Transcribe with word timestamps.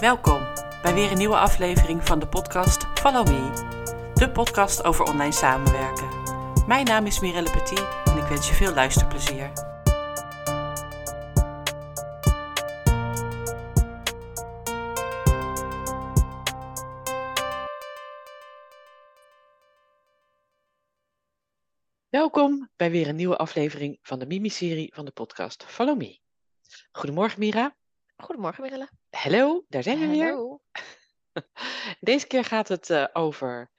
Welkom 0.00 0.46
bij 0.82 0.94
weer 0.94 1.10
een 1.10 1.18
nieuwe 1.18 1.36
aflevering 1.36 2.06
van 2.06 2.18
de 2.18 2.28
podcast 2.28 2.86
Follow 2.94 3.26
Me, 3.26 4.12
de 4.14 4.30
podcast 4.30 4.84
over 4.84 5.04
online 5.04 5.32
samenwerken. 5.32 6.08
Mijn 6.66 6.84
naam 6.84 7.06
is 7.06 7.20
Mirelle 7.20 7.50
Petit 7.50 7.86
en 8.04 8.16
ik 8.16 8.28
wens 8.28 8.48
je 8.48 8.54
veel 8.54 8.74
luisterplezier. 8.74 9.52
Welkom 22.08 22.70
bij 22.76 22.90
weer 22.90 23.08
een 23.08 23.16
nieuwe 23.16 23.36
aflevering 23.36 23.98
van 24.02 24.18
de 24.18 24.26
Mimi-serie 24.26 24.94
van 24.94 25.04
de 25.04 25.10
podcast 25.12 25.64
Follow 25.64 25.98
Me. 25.98 26.18
Goedemorgen 26.92 27.38
Mira. 27.38 27.76
Goedemorgen, 28.16 28.62
Mirelle. 28.62 28.88
Hallo, 29.10 29.64
daar 29.68 29.82
zijn 29.82 29.98
we 29.98 30.06
weer. 30.06 30.58
Deze 32.00 32.26
keer 32.26 32.44
gaat 32.44 32.68
het 32.68 32.90
eh, 32.90 33.04
over 33.12 33.70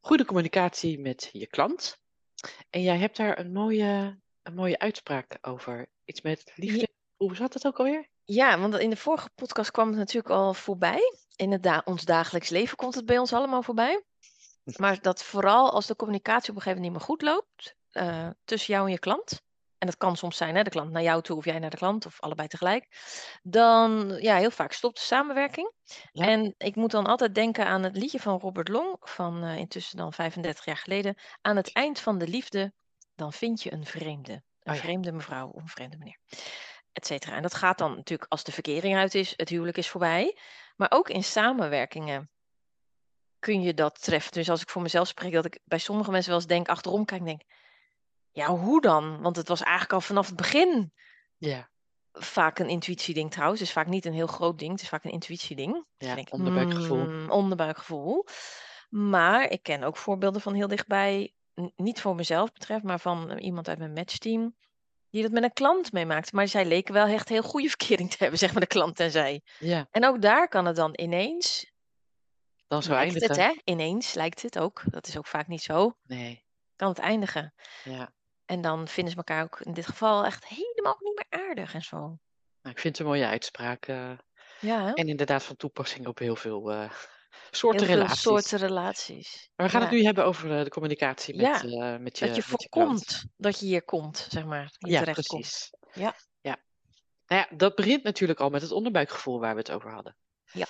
goede 0.00 0.24
communicatie 0.24 0.98
met 0.98 1.28
je 1.32 1.46
klant. 1.46 1.98
En 2.70 2.82
jij 2.82 2.96
hebt 2.98 3.16
daar 3.16 3.38
een 3.38 3.52
mooie, 3.52 4.20
een 4.42 4.54
mooie 4.54 4.78
uitspraak 4.78 5.38
over. 5.40 5.86
Iets 6.04 6.20
met 6.20 6.52
liefde. 6.54 6.88
Hoe 7.16 7.36
zat 7.36 7.54
het 7.54 7.66
ook 7.66 7.78
alweer? 7.78 8.08
Ja, 8.24 8.58
want 8.58 8.78
in 8.78 8.90
de 8.90 8.96
vorige 8.96 9.30
podcast 9.34 9.70
kwam 9.70 9.88
het 9.88 9.96
natuurlijk 9.96 10.34
al 10.34 10.54
voorbij. 10.54 11.00
In 11.36 11.52
het 11.52 11.62
da- 11.62 11.82
ons 11.84 12.04
dagelijks 12.04 12.48
leven 12.48 12.76
komt 12.76 12.94
het 12.94 13.06
bij 13.06 13.18
ons 13.18 13.32
allemaal 13.32 13.62
voorbij. 13.62 14.02
Maar 14.76 15.00
dat 15.00 15.22
vooral 15.22 15.70
als 15.70 15.86
de 15.86 15.96
communicatie 15.96 16.50
op 16.50 16.56
een 16.56 16.62
gegeven 16.62 16.82
moment 16.82 17.00
niet 17.00 17.08
meer 17.08 17.16
goed 17.16 17.22
loopt 17.22 17.76
eh, 17.90 18.30
tussen 18.44 18.74
jou 18.74 18.86
en 18.86 18.92
je 18.92 18.98
klant. 18.98 19.42
En 19.80 19.86
dat 19.86 19.96
kan 19.96 20.16
soms 20.16 20.36
zijn, 20.36 20.56
hè, 20.56 20.62
de 20.62 20.70
klant 20.70 20.90
naar 20.90 21.02
jou 21.02 21.22
toe 21.22 21.36
of 21.36 21.44
jij 21.44 21.58
naar 21.58 21.70
de 21.70 21.76
klant 21.76 22.06
of 22.06 22.20
allebei 22.20 22.48
tegelijk. 22.48 22.86
Dan, 23.42 24.16
ja, 24.20 24.36
heel 24.36 24.50
vaak 24.50 24.72
stopt 24.72 24.98
de 24.98 25.04
samenwerking. 25.04 25.72
Ja. 26.12 26.26
En 26.26 26.54
ik 26.58 26.76
moet 26.76 26.90
dan 26.90 27.06
altijd 27.06 27.34
denken 27.34 27.66
aan 27.66 27.82
het 27.82 27.96
liedje 27.96 28.20
van 28.20 28.38
Robert 28.38 28.68
Long, 28.68 28.96
van 29.00 29.44
eh, 29.44 29.56
intussen 29.56 29.96
dan 29.96 30.12
35 30.12 30.64
jaar 30.64 30.76
geleden. 30.76 31.14
Aan 31.40 31.56
het 31.56 31.72
eind 31.72 32.00
van 32.00 32.18
de 32.18 32.28
liefde, 32.28 32.72
dan 33.14 33.32
vind 33.32 33.62
je 33.62 33.72
een 33.72 33.86
vreemde. 33.86 34.32
Een 34.32 34.72
Oh 34.72 34.74
ja. 34.74 34.80
vreemde 34.80 35.12
mevrouw 35.12 35.48
of 35.48 35.62
een 35.62 35.68
vreemde 35.68 35.96
meneer. 35.96 36.18
Et 36.92 37.06
cetera. 37.06 37.36
En 37.36 37.42
dat 37.42 37.54
gaat 37.54 37.78
dan 37.78 37.94
natuurlijk 37.94 38.30
als 38.30 38.44
de 38.44 38.52
verkering 38.52 38.96
uit 38.96 39.14
is, 39.14 39.32
het 39.36 39.48
huwelijk 39.48 39.76
is 39.76 39.88
voorbij. 39.88 40.36
Maar 40.76 40.90
ook 40.90 41.08
in 41.08 41.24
samenwerkingen 41.24 42.30
kun 43.38 43.62
je 43.62 43.74
dat 43.74 44.02
treffen. 44.02 44.32
Dus 44.32 44.50
als 44.50 44.62
ik 44.62 44.70
voor 44.70 44.82
mezelf 44.82 45.08
spreek, 45.08 45.32
dat 45.32 45.44
ik 45.44 45.58
bij 45.64 45.78
sommige 45.78 46.10
mensen 46.10 46.30
wel 46.30 46.38
eens 46.38 46.48
denk, 46.48 46.68
achterom 46.68 47.04
kijk 47.04 47.20
en 47.20 47.26
denk, 47.26 47.42
ja, 48.32 48.46
hoe 48.48 48.80
dan? 48.80 49.20
Want 49.22 49.36
het 49.36 49.48
was 49.48 49.60
eigenlijk 49.60 49.92
al 49.92 50.00
vanaf 50.00 50.26
het 50.26 50.36
begin 50.36 50.92
Ja, 51.36 51.70
vaak 52.12 52.58
een 52.58 52.68
intuïtieding 52.68 53.30
trouwens. 53.30 53.60
Het 53.60 53.68
is 53.68 53.74
vaak 53.74 53.86
niet 53.86 54.04
een 54.04 54.12
heel 54.12 54.26
groot 54.26 54.58
ding, 54.58 54.70
het 54.72 54.82
is 54.82 54.88
vaak 54.88 55.04
een 55.04 55.10
intuïtieding. 55.10 55.84
Ja 55.96 56.16
ik 56.16 56.32
onderbuikgevoel. 56.32 57.04
hmm, 57.04 57.30
onderbuikgevoel. 57.30 58.26
Maar 58.88 59.50
ik 59.50 59.62
ken 59.62 59.82
ook 59.82 59.96
voorbeelden 59.96 60.40
van 60.40 60.54
heel 60.54 60.68
dichtbij, 60.68 61.34
niet 61.76 62.00
voor 62.00 62.14
mezelf 62.14 62.52
betreft, 62.52 62.82
maar 62.82 63.00
van 63.00 63.30
eh, 63.30 63.44
iemand 63.44 63.68
uit 63.68 63.78
mijn 63.78 63.92
matchteam, 63.92 64.56
die 65.10 65.22
dat 65.22 65.30
met 65.32 65.42
een 65.42 65.52
klant 65.52 65.92
meemaakte. 65.92 66.34
Maar 66.34 66.48
zij 66.48 66.64
leken 66.64 66.94
wel 66.94 67.06
echt 67.06 67.28
heel 67.28 67.42
goede 67.42 67.68
verkering 67.76 68.10
te 68.10 68.16
hebben, 68.18 68.38
zeg 68.38 68.52
maar 68.52 68.60
de 68.60 68.66
klant 68.66 69.00
en 69.00 69.10
zij. 69.10 69.42
Ja, 69.58 69.86
En 69.90 70.04
ook 70.06 70.22
daar 70.22 70.48
kan 70.48 70.64
het 70.66 70.76
dan 70.76 70.92
ineens, 71.00 71.72
dan 72.66 72.82
zo 72.82 72.92
lijkt 72.92 73.14
het 73.14 73.22
eindigen. 73.22 73.60
hè, 73.64 73.72
ineens 73.72 74.14
lijkt 74.14 74.42
het 74.42 74.58
ook, 74.58 74.82
dat 74.84 75.06
is 75.06 75.18
ook 75.18 75.26
vaak 75.26 75.46
niet 75.46 75.62
zo, 75.62 75.92
Nee, 76.02 76.44
kan 76.76 76.88
het 76.88 76.98
eindigen. 76.98 77.54
ja. 77.82 78.12
En 78.50 78.60
dan 78.60 78.88
vinden 78.88 79.12
ze 79.12 79.18
elkaar 79.18 79.42
ook 79.42 79.60
in 79.60 79.72
dit 79.72 79.86
geval 79.86 80.24
echt 80.24 80.46
helemaal 80.46 80.96
niet 81.00 81.14
meer 81.30 81.40
aardig 81.48 81.74
en 81.74 81.82
zo. 81.82 81.96
Nou, 82.62 82.74
ik 82.74 82.78
vind 82.78 82.82
het 82.82 82.98
een 82.98 83.12
mooie 83.12 83.26
uitspraak. 83.26 83.86
eh, 83.86 84.10
Ja, 84.60 84.84
hè? 84.84 84.92
en 84.92 85.08
inderdaad 85.08 85.42
van 85.44 85.56
toepassing 85.56 86.06
op 86.06 86.18
heel 86.18 86.36
veel 86.36 86.70
eh, 86.72 86.90
soorten 87.50 87.78
heel 87.80 87.88
veel 87.88 87.96
relaties. 88.00 88.22
soorten 88.22 88.58
relaties. 88.58 89.50
Maar 89.56 89.66
we 89.66 89.72
gaan 89.72 89.80
Ja. 89.82 89.86
het 89.88 89.96
nu 89.96 90.04
hebben 90.04 90.24
over 90.24 90.58
eh, 90.58 90.64
de 90.64 90.70
communicatie 90.70 91.36
met, 91.36 91.60
Ja, 91.70 91.98
met, 91.98 92.18
je, 92.18 92.26
Dat 92.26 92.36
je 92.36 92.42
voorkomt 92.42 93.24
dat 93.36 93.58
je 93.60 93.66
hier 93.66 93.82
komt, 93.82 94.26
zeg 94.30 94.44
maar. 94.44 94.72
Hier 94.78 94.90
Ja, 94.92 94.98
terecht 94.98 95.26
komt. 95.26 95.40
precies. 95.40 95.70
Ja. 95.92 96.14
ja. 96.40 96.56
Nou 97.26 97.46
ja, 97.50 97.56
dat 97.56 97.74
begint 97.74 98.02
natuurlijk 98.02 98.40
al 98.40 98.50
met 98.50 98.62
het 98.62 98.72
onderbuikgevoel 98.72 99.40
waar 99.40 99.52
we 99.54 99.60
het 99.60 99.70
over 99.70 99.92
hadden. 99.92 100.16
Ja. 100.52 100.66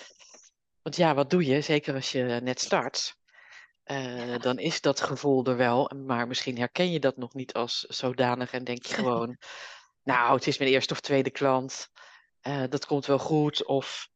Want 0.81 0.95
ja, 0.95 1.13
wat 1.13 1.29
doe 1.29 1.45
je? 1.45 1.61
Zeker 1.61 1.93
als 1.95 2.11
je 2.11 2.23
net 2.23 2.59
start. 2.59 3.15
Eh, 3.91 4.39
dan 4.39 4.59
is 4.59 4.81
dat 4.81 5.01
gevoel 5.01 5.45
er 5.45 5.57
wel, 5.57 5.91
maar 6.05 6.27
misschien 6.27 6.57
herken 6.57 6.91
je 6.91 6.99
dat 6.99 7.17
nog 7.17 7.33
niet 7.33 7.53
als 7.53 7.79
zodanig 7.79 8.51
en 8.51 8.63
denk 8.63 8.85
je 8.85 8.93
gewoon, 9.03 9.37
nou, 10.03 10.35
het 10.35 10.47
is 10.47 10.57
mijn 10.57 10.71
eerste 10.71 10.93
of 10.93 10.99
tweede 10.99 11.29
klant, 11.29 11.89
eh, 12.41 12.63
dat 12.69 12.85
komt 12.85 13.05
wel 13.05 13.19
goed. 13.19 13.65
Of 13.65 14.09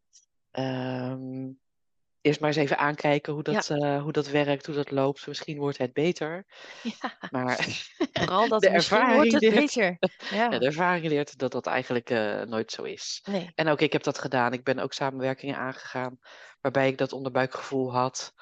ehm, 0.52 1.50
eerst 2.22 2.40
maar 2.40 2.50
eens 2.50 2.58
even 2.58 2.78
aankijken 2.78 3.34
hoe 3.34 3.44
dat, 3.44 3.70
eh, 3.70 4.02
hoe 4.02 4.12
dat 4.12 4.28
werkt, 4.28 4.66
hoe 4.66 4.76
dat 4.76 4.92
loopt. 4.92 5.28
Misschien 5.28 5.58
wordt 5.58 5.78
het 5.78 5.94
beter. 5.94 6.46
Ja, 6.84 7.18
Maar 7.30 7.58
vooral 8.14 8.48
dat 8.48 8.62
de 8.62 8.70
wordt 8.70 8.84
ervaring 8.84 9.32
het 9.32 9.42
leert, 9.42 9.56
beter. 9.56 9.98
Ja, 10.32 10.50
de 10.50 10.66
ervaring 10.66 11.06
leert 11.06 11.38
dat 11.38 11.52
dat 11.52 11.66
eigenlijk 11.66 12.10
nooit 12.48 12.72
zo 12.72 12.84
is. 12.84 13.22
nee. 13.30 13.52
En 13.56 13.68
ook 13.68 13.82
ik 13.82 13.94
heb 13.94 14.04
dat 14.04 14.20
gedaan. 14.20 14.54
Ik 14.54 14.64
ben 14.64 14.80
ook 14.80 14.94
samenwerkingen 14.94 15.58
aangegaan 15.58 16.20
waarbij 16.62 16.88
ik 16.88 16.98
dat 16.98 17.14
onderbuikgevoel 17.14 17.94
had. 17.94 18.34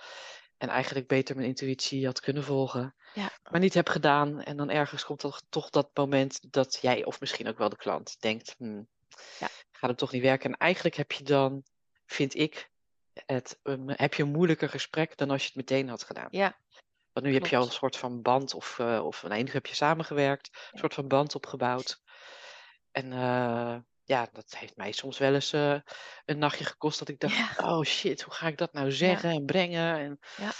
En 0.64 0.70
eigenlijk 0.70 1.08
beter 1.08 1.36
mijn 1.36 1.48
intuïtie 1.48 2.06
had 2.06 2.20
kunnen 2.20 2.44
volgen. 2.44 2.96
Ja, 3.14 3.32
Maar 3.52 3.60
niet 3.60 3.74
heb 3.74 3.90
gedaan. 3.90 4.42
En 4.42 4.58
dan 4.58 4.70
ergens 4.70 5.06
komt 5.06 5.20
toch, 5.20 5.42
toch 5.50 5.70
dat 5.70 5.90
moment 5.94 6.54
dat 6.54 6.78
jij, 6.82 7.06
of 7.06 7.20
misschien 7.20 7.48
ook 7.48 7.58
wel 7.58 7.70
de 7.70 7.76
klant, 7.76 8.22
denkt: 8.22 8.56
hmm, 8.58 8.88
ja, 9.40 9.48
gaat 9.72 9.90
het 9.90 9.98
toch 9.98 10.12
niet 10.12 10.22
werken? 10.22 10.52
En 10.52 10.58
eigenlijk 10.58 10.96
heb 10.96 11.12
je 11.12 11.24
dan, 11.24 11.64
vind 12.06 12.36
ik, 12.36 12.70
het, 13.26 13.60
heb 13.88 14.14
je 14.14 14.24
een 14.24 14.32
moeilijker 14.32 14.70
gesprek 14.70 15.18
dan 15.18 15.30
als 15.30 15.42
je 15.42 15.48
het 15.48 15.56
meteen 15.56 15.90
had 15.90 16.04
gedaan. 16.04 16.28
ja, 16.32 16.56
Want 17.14 17.26
nu 17.26 17.34
heb 17.34 17.46
je 17.46 17.58
al 17.58 17.66
een 17.66 17.72
soort 17.72 17.98
van 17.98 18.22
band, 18.22 18.54
of, 18.54 18.78
uh, 18.80 19.06
of 19.06 19.24
nee, 19.24 19.44
nu 19.44 19.52
heb 19.52 19.66
je 19.66 19.76
samengewerkt, 19.76 20.50
een 20.54 20.70
Ja. 20.72 20.80
soort 20.80 20.94
van 20.94 21.08
band 21.08 21.36
opgebouwd. 21.36 22.02
En 22.92 23.12
eh, 23.14 23.78
ja, 24.14 24.28
dat 24.32 24.56
heeft 24.58 24.76
mij 24.76 24.92
soms 24.92 25.18
wel 25.18 25.34
eens 25.34 25.54
eh, 25.54 25.76
een 26.26 26.38
nachtje 26.38 26.66
gekost 26.66 27.00
dat 27.00 27.08
ik 27.08 27.20
dacht, 27.20 27.36
Ja, 27.38 27.50
oh 27.58 27.84
shit, 27.84 28.22
hoe 28.22 28.34
ga 28.34 28.48
ik 28.48 28.58
dat 28.58 28.74
nou 28.74 28.86
ja, 28.86 28.92
zeggen 28.92 29.30
en 29.30 29.46
brengen? 29.46 29.98
En 29.98 30.20
ja. 30.38 30.52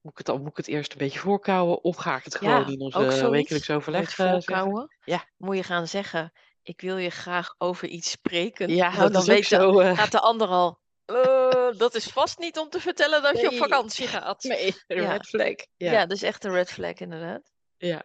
moet 0.00 0.18
ik 0.20 0.26
het, 0.26 0.38
moet 0.38 0.50
ik 0.50 0.56
het 0.56 0.68
eerst 0.68 0.92
een 0.92 0.98
beetje 0.98 1.18
voorkouwen 1.18 1.82
of 1.84 1.96
ga 1.96 2.16
ik 2.16 2.24
het 2.24 2.34
gewoon 2.34 2.68
in 2.72 2.80
onze 2.80 2.98
zoiets. 2.98 3.20
wekelijks 3.30 3.70
overleg 3.70 4.18
eh, 4.18 4.30
voorkouwen. 4.30 4.96
Ja, 5.04 5.24
Moet 5.36 5.56
je 5.56 5.62
gaan 5.62 5.88
zeggen, 5.88 6.32
ik 6.62 6.80
wil 6.80 6.96
je 6.96 7.10
graag 7.10 7.54
over 7.58 7.88
iets 7.88 8.10
spreken. 8.10 8.68
ja, 8.74 8.96
Nou, 8.96 9.10
dan 9.12 9.24
weet 9.24 9.46
zo. 9.46 9.78
eh, 9.80 9.96
gaat 9.98 10.12
de 10.12 10.20
ander 10.20 10.48
al, 10.48 10.80
"Eh, 11.04 11.68
dat 11.78 11.94
is 11.94 12.06
vast 12.06 12.38
niet 12.38 12.58
om 12.58 12.68
te 12.68 12.80
vertellen 12.80 13.22
dat 13.22 13.40
je 13.40 13.46
op 13.48 13.54
vakantie 13.54 14.06
gaat. 14.06 14.42
nee, 14.52 14.74
een 14.86 15.06
red 15.08 15.26
flag. 15.26 15.54
Ja, 15.76 15.92
ja, 15.92 16.00
dat 16.06 16.16
is 16.16 16.22
echt 16.22 16.44
een 16.44 16.52
red 16.52 16.70
flag 16.72 16.92
inderdaad. 16.94 17.52
ja. 17.76 18.02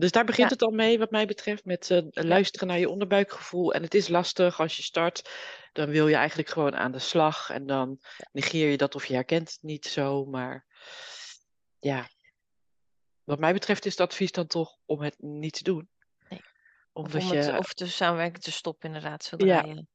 Dus 0.00 0.10
daar 0.10 0.24
begint 0.24 0.48
Ja, 0.48 0.54
het 0.54 0.62
al 0.62 0.70
mee, 0.70 0.98
wat 0.98 1.10
mij 1.10 1.26
betreft, 1.26 1.64
met 1.64 1.90
eh, 1.90 2.02
luisteren 2.10 2.68
naar 2.68 2.78
je 2.78 2.88
onderbuikgevoel. 2.88 3.74
En 3.74 3.82
het 3.82 3.94
is 3.94 4.08
lastig 4.08 4.60
als 4.60 4.76
je 4.76 4.82
start, 4.82 5.30
dan 5.72 5.90
wil 5.90 6.08
je 6.08 6.14
eigenlijk 6.14 6.48
gewoon 6.48 6.76
aan 6.76 6.92
de 6.92 6.98
slag. 6.98 7.50
En 7.50 7.66
dan 7.66 8.00
negeer 8.32 8.70
je 8.70 8.76
dat 8.76 8.94
of 8.94 9.06
je 9.06 9.14
herkent 9.14 9.50
het 9.50 9.62
niet 9.62 9.86
zo. 9.86 10.24
Maar 10.24 10.66
ja, 11.78 12.08
wat 13.24 13.38
mij 13.38 13.52
betreft 13.52 13.86
is 13.86 13.92
het 13.92 14.00
advies 14.00 14.32
dan 14.32 14.46
toch 14.46 14.76
om 14.84 15.00
het 15.00 15.14
niet 15.18 15.52
te 15.52 15.62
doen. 15.62 15.88
nee. 16.28 16.40
Of 16.92 17.04
Omdat 17.04 17.22
om 17.22 17.30
het, 17.30 17.44
je, 17.44 17.58
of 17.58 17.74
de 17.74 17.86
samenwerking 17.86 18.42
te 18.42 18.52
stoppen 18.52 18.86
inderdaad, 18.88 19.24
zodra 19.24 19.46
ja, 19.46 19.64
je 19.64 19.86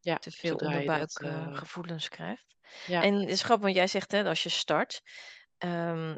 ja, 0.00 0.16
te 0.18 0.30
veel 0.30 0.58
eh, 0.58 0.66
onderbuikgevoelens 0.66 2.08
krijgt. 2.08 2.56
ja, 2.86 3.02
En 3.02 3.14
het 3.14 3.28
is 3.28 3.42
grappig, 3.42 3.64
want 3.64 3.76
jij 3.76 3.86
zegt 3.86 4.12
hè, 4.12 4.24
als 4.24 4.42
je 4.42 4.48
start, 4.48 5.02
ehm, 5.58 6.16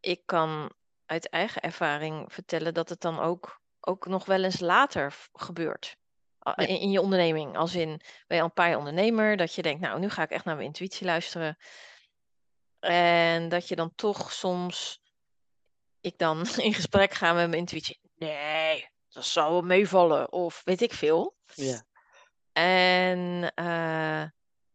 ik 0.00 0.22
kan 0.24 0.72
uit 1.06 1.28
eigen 1.28 1.62
ervaring 1.62 2.32
vertellen 2.32 2.74
dat 2.74 2.88
het 2.88 3.00
dan 3.00 3.18
ook, 3.20 3.60
ook 3.80 4.06
nog 4.06 4.24
wel 4.24 4.44
eens 4.44 4.60
later 4.60 5.14
gebeurt. 5.32 5.96
Ja, 6.40 6.56
In, 6.56 6.80
in 6.80 6.90
je 6.90 7.00
onderneming. 7.00 7.56
Als 7.56 7.74
in, 7.74 8.00
ben 8.26 8.36
je 8.36 8.42
een 8.42 8.52
paar 8.52 8.76
ondernemer, 8.76 9.36
dat 9.36 9.54
je 9.54 9.62
denkt, 9.62 9.80
nou, 9.80 9.98
nu 9.98 10.10
ga 10.10 10.22
ik 10.22 10.30
echt 10.30 10.44
naar 10.44 10.54
mijn 10.54 10.66
intuïtie 10.66 11.06
luisteren. 11.06 11.58
En 12.80 13.48
dat 13.48 13.68
je 13.68 13.76
dan 13.76 13.94
toch 13.94 14.32
soms, 14.32 15.00
ik 16.00 16.18
dan 16.18 16.46
in 16.56 16.74
gesprek 16.74 17.12
ga 17.12 17.32
met 17.32 17.48
mijn 17.48 17.60
intuïtie. 17.60 18.00
Nee, 18.16 18.88
dat 19.08 19.24
zal 19.24 19.50
wel 19.50 19.62
meevallen. 19.62 20.32
Of 20.32 20.62
weet 20.64 20.80
ik 20.80 20.92
veel. 20.92 21.36
ja, 21.54 21.82
En 22.52 23.52
eh, 23.54 24.24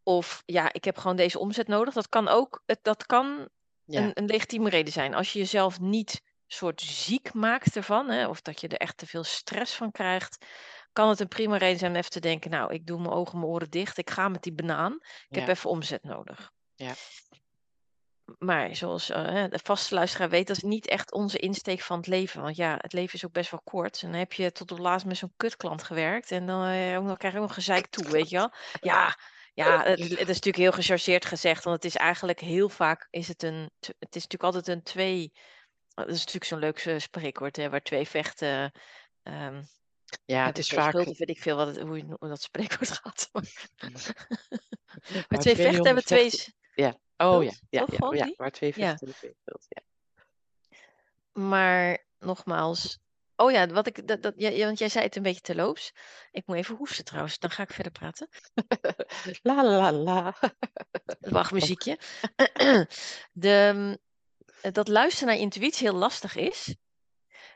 of 0.04 0.44
ja, 0.46 0.74
ik 0.74 0.84
heb 0.84 0.98
gewoon 0.98 1.16
deze 1.16 1.40
omzet 1.40 1.68
nodig. 1.68 1.94
Dat 1.94 2.10
kan 2.10 2.28
ook, 2.28 2.64
het, 2.66 2.80
dat 2.82 3.06
kan 3.06 3.50
ja, 3.92 4.02
een, 4.02 4.12
een 4.14 4.26
legitieme 4.26 4.70
reden 4.70 4.94
zijn. 4.94 5.14
Als 5.14 5.34
je 5.34 5.40
jezelf 5.40 5.80
niet 5.80 6.22
soort 6.48 6.82
ziek 6.82 7.34
maakt 7.34 7.76
ervan, 7.76 8.10
hè, 8.10 8.28
of 8.28 8.42
dat 8.42 8.62
je 8.62 8.68
er 8.68 8.78
echt 8.78 8.98
te 8.98 9.08
veel 9.08 9.24
stress 9.24 9.76
van 9.76 9.92
krijgt, 9.92 10.46
kan 10.92 11.10
het 11.10 11.20
een 11.20 11.28
prima 11.28 11.58
reden 11.58 11.80
zijn 11.80 11.92
om 11.92 11.98
even 11.98 12.12
te 12.12 12.20
denken, 12.20 12.52
nou, 12.52 12.74
ik 12.74 12.86
doe 12.86 13.00
mijn 13.00 13.14
ogen 13.14 13.34
en 13.34 13.40
mijn 13.40 13.52
oren 13.52 13.70
dicht, 13.70 13.98
ik 13.98 14.10
ga 14.10 14.30
met 14.30 14.44
die 14.44 14.54
banaan, 14.54 14.94
ik 15.30 15.36
heb 15.36 15.48
even 15.48 15.70
omzet 15.70 16.04
nodig. 16.04 16.52
ja, 16.76 16.94
Maar 18.38 18.76
zoals 18.76 19.08
hè, 19.08 19.48
de 19.48 19.60
vaste 19.64 19.96
luisteraar 19.96 20.30
weet, 20.30 20.48
dat 20.48 20.58
is 20.58 20.64
niet 20.64 20.88
echt 20.88 21.12
onze 21.12 21.38
insteek 21.38 21.82
van 21.82 21.98
het 21.98 22.08
leven. 22.08 22.42
Want 22.42 22.56
ja, 22.56 22.76
het 22.78 22.94
leven 22.94 23.14
is 23.14 23.26
ook 23.26 23.32
best 23.32 23.52
wel 23.52 23.62
kort. 23.64 24.02
En 24.02 24.10
dan 24.10 24.20
heb 24.20 24.34
je 24.34 24.52
tot 24.52 24.72
op 24.72 24.78
laatst 24.78 25.06
met 25.06 25.18
zo'n 25.18 25.34
kutklant 25.38 25.84
gewerkt. 25.84 26.32
En 26.32 26.46
dan, 26.46 26.66
eh, 26.66 27.14
krijg 27.18 27.34
je 27.34 27.40
ook 27.40 27.46
nog 27.46 27.54
gezeik 27.54 27.88
toe, 27.88 28.10
weet 28.10 28.30
je 28.30 28.38
wel. 28.38 28.54
Ja, 28.82 29.18
Ja, 29.54 29.84
het, 29.84 30.00
is- 30.00 30.10
het 30.10 30.20
is 30.20 30.26
natuurlijk 30.28 30.56
heel 30.58 30.72
gechargeerd 30.72 31.26
gezegd, 31.26 31.64
want 31.64 31.76
het 31.76 31.86
is 31.86 31.96
eigenlijk 31.96 32.40
heel 32.40 32.70
vaak 32.70 33.08
is 33.10 33.28
het 33.28 33.44
een, 33.44 33.72
het 33.80 34.16
is 34.16 34.24
natuurlijk 34.24 34.44
altijd 34.44 34.68
een 34.68 34.84
twee, 34.84 35.32
dat 35.94 36.08
is 36.08 36.18
natuurlijk 36.18 36.46
zo'n 36.46 36.60
leuk 36.60 36.80
eh, 36.80 37.00
spreekwoord, 37.00 37.56
hè, 37.56 37.70
waar 37.70 37.82
twee 37.82 38.08
vechten, 38.08 38.72
ehm 39.24 39.64
Ja, 40.26 40.46
het 40.46 40.58
is 40.58 40.68
twee 40.68 40.80
vaak. 40.80 40.90
schuld, 40.90 41.08
of 41.08 41.18
weet 41.18 41.30
ik 41.30 41.42
veel 41.42 41.56
wat 41.56 41.68
het, 41.68 41.80
hoe, 41.80 41.98
je, 41.98 42.04
hoe 42.20 42.30
dat 42.30 42.42
spreekwoord 42.42 42.92
gaat. 43.02 43.30
Maar 43.32 43.42
twee 45.40 45.56
vechten 45.56 45.86
hebben 45.86 46.04
twee 46.04 46.30
vechten- 46.30 46.40
s- 46.40 46.54
Ja. 46.76 47.00
Oh 47.18 47.44
ja, 47.44 47.52
ja, 47.70 47.86
toch? 47.86 48.14
ja, 48.14 48.26
ja. 48.26 48.34
Waar 48.38 48.52
twee 48.52 48.74
vechten 48.74 48.98
hebben 48.98 49.16
twee. 49.18 49.36
Ja. 49.68 49.82
Maar 51.42 52.06
nogmaals, 52.20 53.00
oh 53.42 53.52
ja, 53.52 53.68
wat 53.68 53.88
ik, 53.88 54.08
dat, 54.08 54.22
dat, 54.22 54.34
ja, 54.38 54.66
want 54.66 54.80
jij 54.80 54.90
zei 54.90 55.06
het 55.06 55.16
een 55.16 55.24
beetje 55.24 55.42
terloops. 55.42 55.94
Ik 56.32 56.48
moet 56.48 56.56
even 56.56 56.76
hoesten 56.76 57.06
trouwens, 57.06 57.40
dan 57.40 57.50
ga 57.50 57.64
ik 57.64 57.74
verder 57.74 57.92
praten. 57.92 58.30
La 59.42 59.64
la 59.64 59.92
la. 59.92 60.36
Wacht, 61.20 61.52
muziekje. 61.52 62.00
De, 63.32 63.72
mm, 63.76 63.98
dat 64.72 64.88
luisteren 64.88 65.34
naar 65.34 65.44
intuïtie 65.44 65.88
heel 65.88 65.98
lastig 65.98 66.36
is. 66.36 66.76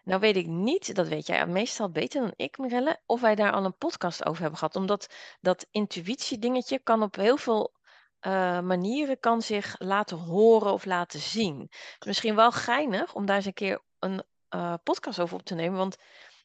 Nou 0.03 0.19
weet 0.19 0.35
ik 0.35 0.47
niet, 0.47 0.95
dat 0.95 1.07
weet 1.07 1.27
jij 1.27 1.45
meestal 1.47 1.91
beter 1.91 2.21
dan 2.21 2.33
ik, 2.35 2.57
Mirelle, 2.57 2.99
of 3.05 3.21
wij 3.21 3.35
daar 3.35 3.51
al 3.51 3.65
een 3.65 3.77
podcast 3.77 4.25
over 4.25 4.41
hebben 4.41 4.59
gehad. 4.59 4.75
Omdat 4.75 5.13
dat 5.41 5.67
intuïtie-dingetje 5.71 6.79
kan 6.79 7.03
op 7.03 7.15
heel 7.15 7.37
veel 7.37 7.73
eh, 8.19 8.59
manieren 8.59 9.19
kan 9.19 9.41
zich 9.41 9.75
laten 9.77 10.17
horen 10.17 10.73
of 10.73 10.85
laten 10.85 11.19
zien. 11.19 11.69
Misschien 12.05 12.35
wel 12.35 12.51
geinig 12.51 13.13
om 13.13 13.25
daar 13.25 13.35
eens 13.35 13.45
een 13.45 13.53
keer 13.53 13.81
een 13.99 14.23
eh, 14.55 14.73
podcast 14.83 15.19
over 15.19 15.35
op 15.35 15.43
te 15.43 15.55
nemen, 15.55 15.77
want 15.77 15.95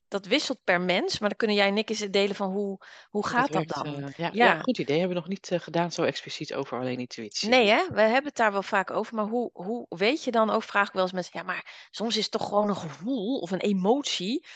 dat 0.09 0.27
wisselt 0.27 0.59
per 0.65 0.81
mens. 0.81 1.19
Maar 1.19 1.29
dan 1.29 1.39
kunnen 1.39 1.57
jij 1.57 1.67
en 1.69 1.77
ik 1.79 1.89
eens 1.91 1.99
delen 1.99 2.37
van 2.37 2.51
hoe, 2.51 2.79
hoe 3.09 3.27
gaat 3.27 3.53
dat 3.53 3.57
werkt, 3.57 3.75
dan? 3.75 3.87
eh, 3.87 4.13
ja, 4.17 4.31
ja. 4.33 4.45
Ja. 4.45 4.61
goed 4.61 4.79
idee. 4.79 4.99
Hebben 4.99 5.17
we 5.17 5.21
nog 5.23 5.31
niet 5.31 5.51
eh, 5.51 5.61
gedaan 5.61 5.93
zo 5.93 6.03
expliciet 6.03 6.55
over 6.55 6.79
alleen 6.79 6.99
intuïtie. 6.99 7.49
Nee, 7.49 7.69
hè? 7.69 7.85
We 7.93 8.01
hebben 8.01 8.25
het 8.25 8.37
daar 8.37 8.53
wel 8.53 8.63
vaak 8.63 8.91
over. 8.91 9.15
Maar 9.15 9.25
hoe, 9.25 9.51
hoe 9.53 9.87
weet 9.89 10.25
je 10.25 10.31
dan 10.31 10.51
ook, 10.51 10.63
vraag 10.63 10.87
ik 10.89 10.93
wel 10.93 11.03
eens 11.03 11.13
mensen, 11.13 11.39
ja, 11.39 11.43
maar 11.45 11.89
soms 11.91 12.17
is 12.17 12.23
het 12.23 12.33
toch 12.33 12.49
gewoon 12.49 12.69
een 12.69 12.77
gevoel 12.77 13.39
of 13.39 13.51
een 13.51 13.61
emotie. 13.61 14.47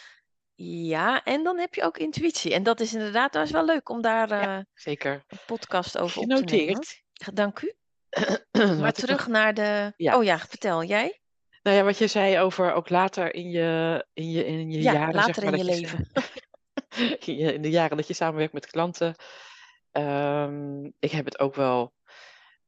Ja, 0.56 1.22
en 1.22 1.42
dan 1.42 1.58
heb 1.58 1.74
je 1.74 1.82
ook 1.82 1.98
intuïtie. 1.98 2.54
En 2.54 2.62
dat 2.62 2.80
is 2.80 2.92
inderdaad, 2.92 3.32
dat 3.32 3.44
is 3.44 3.50
wel 3.50 3.64
leuk 3.64 3.88
om 3.88 4.02
daar 4.02 4.28
Ja, 4.28 4.64
zeker. 4.74 5.24
een 5.28 5.38
podcast 5.46 5.98
over 5.98 6.20
op 6.20 6.28
te 6.28 6.44
nemen. 6.44 6.84
Dank 7.34 7.60
u. 7.62 7.74
Maar 8.80 8.92
terug 8.92 9.18
nog- 9.18 9.26
naar 9.26 9.54
de. 9.54 9.92
Ja. 9.96 10.16
Oh 10.16 10.24
ja, 10.24 10.38
vertel 10.38 10.84
jij. 10.84 11.20
Nou 11.64 11.76
ja, 11.76 11.82
wat 11.84 11.98
je 11.98 12.06
zei 12.06 12.38
over 12.38 12.72
ook 12.72 12.88
later 12.88 13.34
in 13.34 13.50
je, 13.50 14.04
in 14.12 14.30
je, 14.30 14.44
in 14.46 14.70
je 14.70 14.82
Ja, 14.82 14.92
jaren. 14.92 15.14
later 15.14 15.34
zeg 15.34 15.44
maar, 15.44 15.52
in 15.52 15.58
je 15.58 15.64
leven. 15.64 16.08
in, 17.26 17.36
je- 17.36 17.52
in 17.54 17.62
de 17.62 17.70
jaren 17.70 17.96
dat 17.96 18.06
je 18.06 18.14
samenwerkt 18.14 18.52
met 18.52 18.66
klanten. 18.66 19.14
Ehm, 19.92 20.84
ik 20.84 21.10
heb 21.10 21.24
het 21.24 21.38
ook 21.38 21.54
wel 21.54 21.94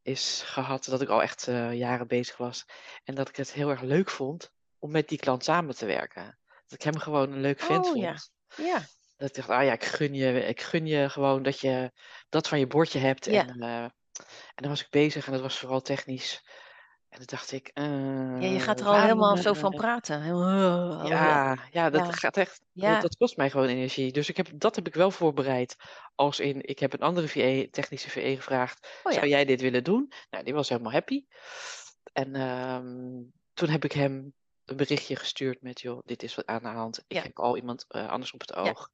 eens 0.03 0.43
gehad 0.47 0.85
dat 0.85 1.01
ik 1.03 1.09
al 1.09 1.23
echt 1.23 1.49
eh, 1.49 1.73
jaren 1.75 2.07
bezig 2.07 2.37
was. 2.37 2.65
En 3.05 3.15
dat 3.15 3.29
ik 3.29 3.37
het 3.37 3.53
heel 3.53 3.71
erg 3.71 3.81
leuk 3.81 4.11
vond 4.11 4.51
om 4.79 4.91
met 4.91 5.09
die 5.09 5.19
klant 5.19 5.45
samen 5.45 5.75
te 5.77 5.87
werken. 5.87 6.39
Dat 6.67 6.73
ik 6.79 6.83
hem 6.83 6.99
gewoon 6.99 7.33
een 7.33 7.41
leuk 7.41 7.61
vent 7.61 7.85
Oh, 7.87 7.93
vond. 7.93 8.05
ja. 8.05 8.15
Ja, 8.65 8.81
Dat 9.17 9.29
ik 9.29 9.35
dacht, 9.35 9.49
ah 9.49 9.65
ja, 9.65 9.73
ik 9.73 9.85
gun 9.85 10.15
je, 10.15 10.41
ik 10.47 10.61
gun 10.61 10.87
je 10.87 11.11
gewoon 11.11 11.43
dat 11.43 11.61
je 11.61 11.93
dat 12.29 12.49
van 12.49 12.59
je 12.59 12.67
bordje 12.67 12.99
hebt. 12.99 13.25
Ja. 13.25 13.47
En, 13.47 13.61
eh, 13.61 13.83
en 13.85 14.63
dan 14.63 14.71
was 14.71 14.81
ik 14.81 14.91
bezig 14.91 15.27
en 15.27 15.33
dat 15.33 15.41
was 15.41 15.59
vooral 15.59 15.81
technisch. 15.83 16.49
En 17.09 17.19
toen 17.19 17.27
dacht 17.27 17.53
ik, 17.53 17.71
ja 17.75 18.39
je 18.39 18.57
eh, 18.57 18.63
gaat 18.63 18.81
er 18.81 18.87
al 18.87 19.01
helemaal 19.01 19.37
zo 19.37 19.53
eh, 19.53 19.59
van 19.59 19.75
praten. 19.75 20.23
Heel- 20.23 20.37
oh, 20.43 21.05
ja, 21.07 21.59
ja, 21.71 21.91
dat 21.91 22.07
Ja. 22.07 22.13
gaat 22.13 22.37
echt. 22.37 22.61
Ja. 22.73 23.01
Dat, 23.01 23.17
kost 23.17 23.37
mij 23.37 23.51
gewoon 23.51 23.67
energie. 23.67 24.13
Dus 24.13 24.29
ik 24.29 24.37
heb, 24.37 24.49
dat 24.55 24.75
heb 24.75 24.87
ik 24.87 24.95
wel 24.95 25.11
voorbereid. 25.11 25.77
Als 26.15 26.41
in, 26.41 26.69
ik 26.69 26.79
heb 26.79 26.93
een 26.93 27.01
andere 27.01 27.29
VE, 27.29 27.69
technische 27.71 28.11
VE 28.11 28.37
gevraagd. 28.37 29.01
Oh 29.03 29.13
ja. 29.13 29.19
Zou 29.19 29.31
jij 29.31 29.45
dit 29.45 29.61
willen 29.61 29.85
doen? 29.85 30.13
Nou, 30.31 30.45
die 30.45 30.55
was 30.55 30.69
helemaal 30.69 30.93
happy. 30.93 31.25
En 32.13 32.35
ehm, 32.35 33.23
toen 33.55 33.69
heb 33.69 33.85
ik 33.85 33.93
hem 33.93 34.35
een 34.65 34.77
berichtje 34.77 35.17
gestuurd 35.17 35.63
met, 35.63 35.81
joh, 35.81 35.99
dit 36.05 36.23
is 36.23 36.35
wat 36.35 36.47
aan 36.47 36.63
de 36.63 36.69
hand. 36.69 37.05
Ik 37.07 37.23
heb 37.23 37.39
al 37.39 37.57
iemand 37.57 37.85
eh, 37.89 38.09
anders 38.09 38.33
op 38.33 38.41
het 38.41 38.55
oog. 38.55 38.91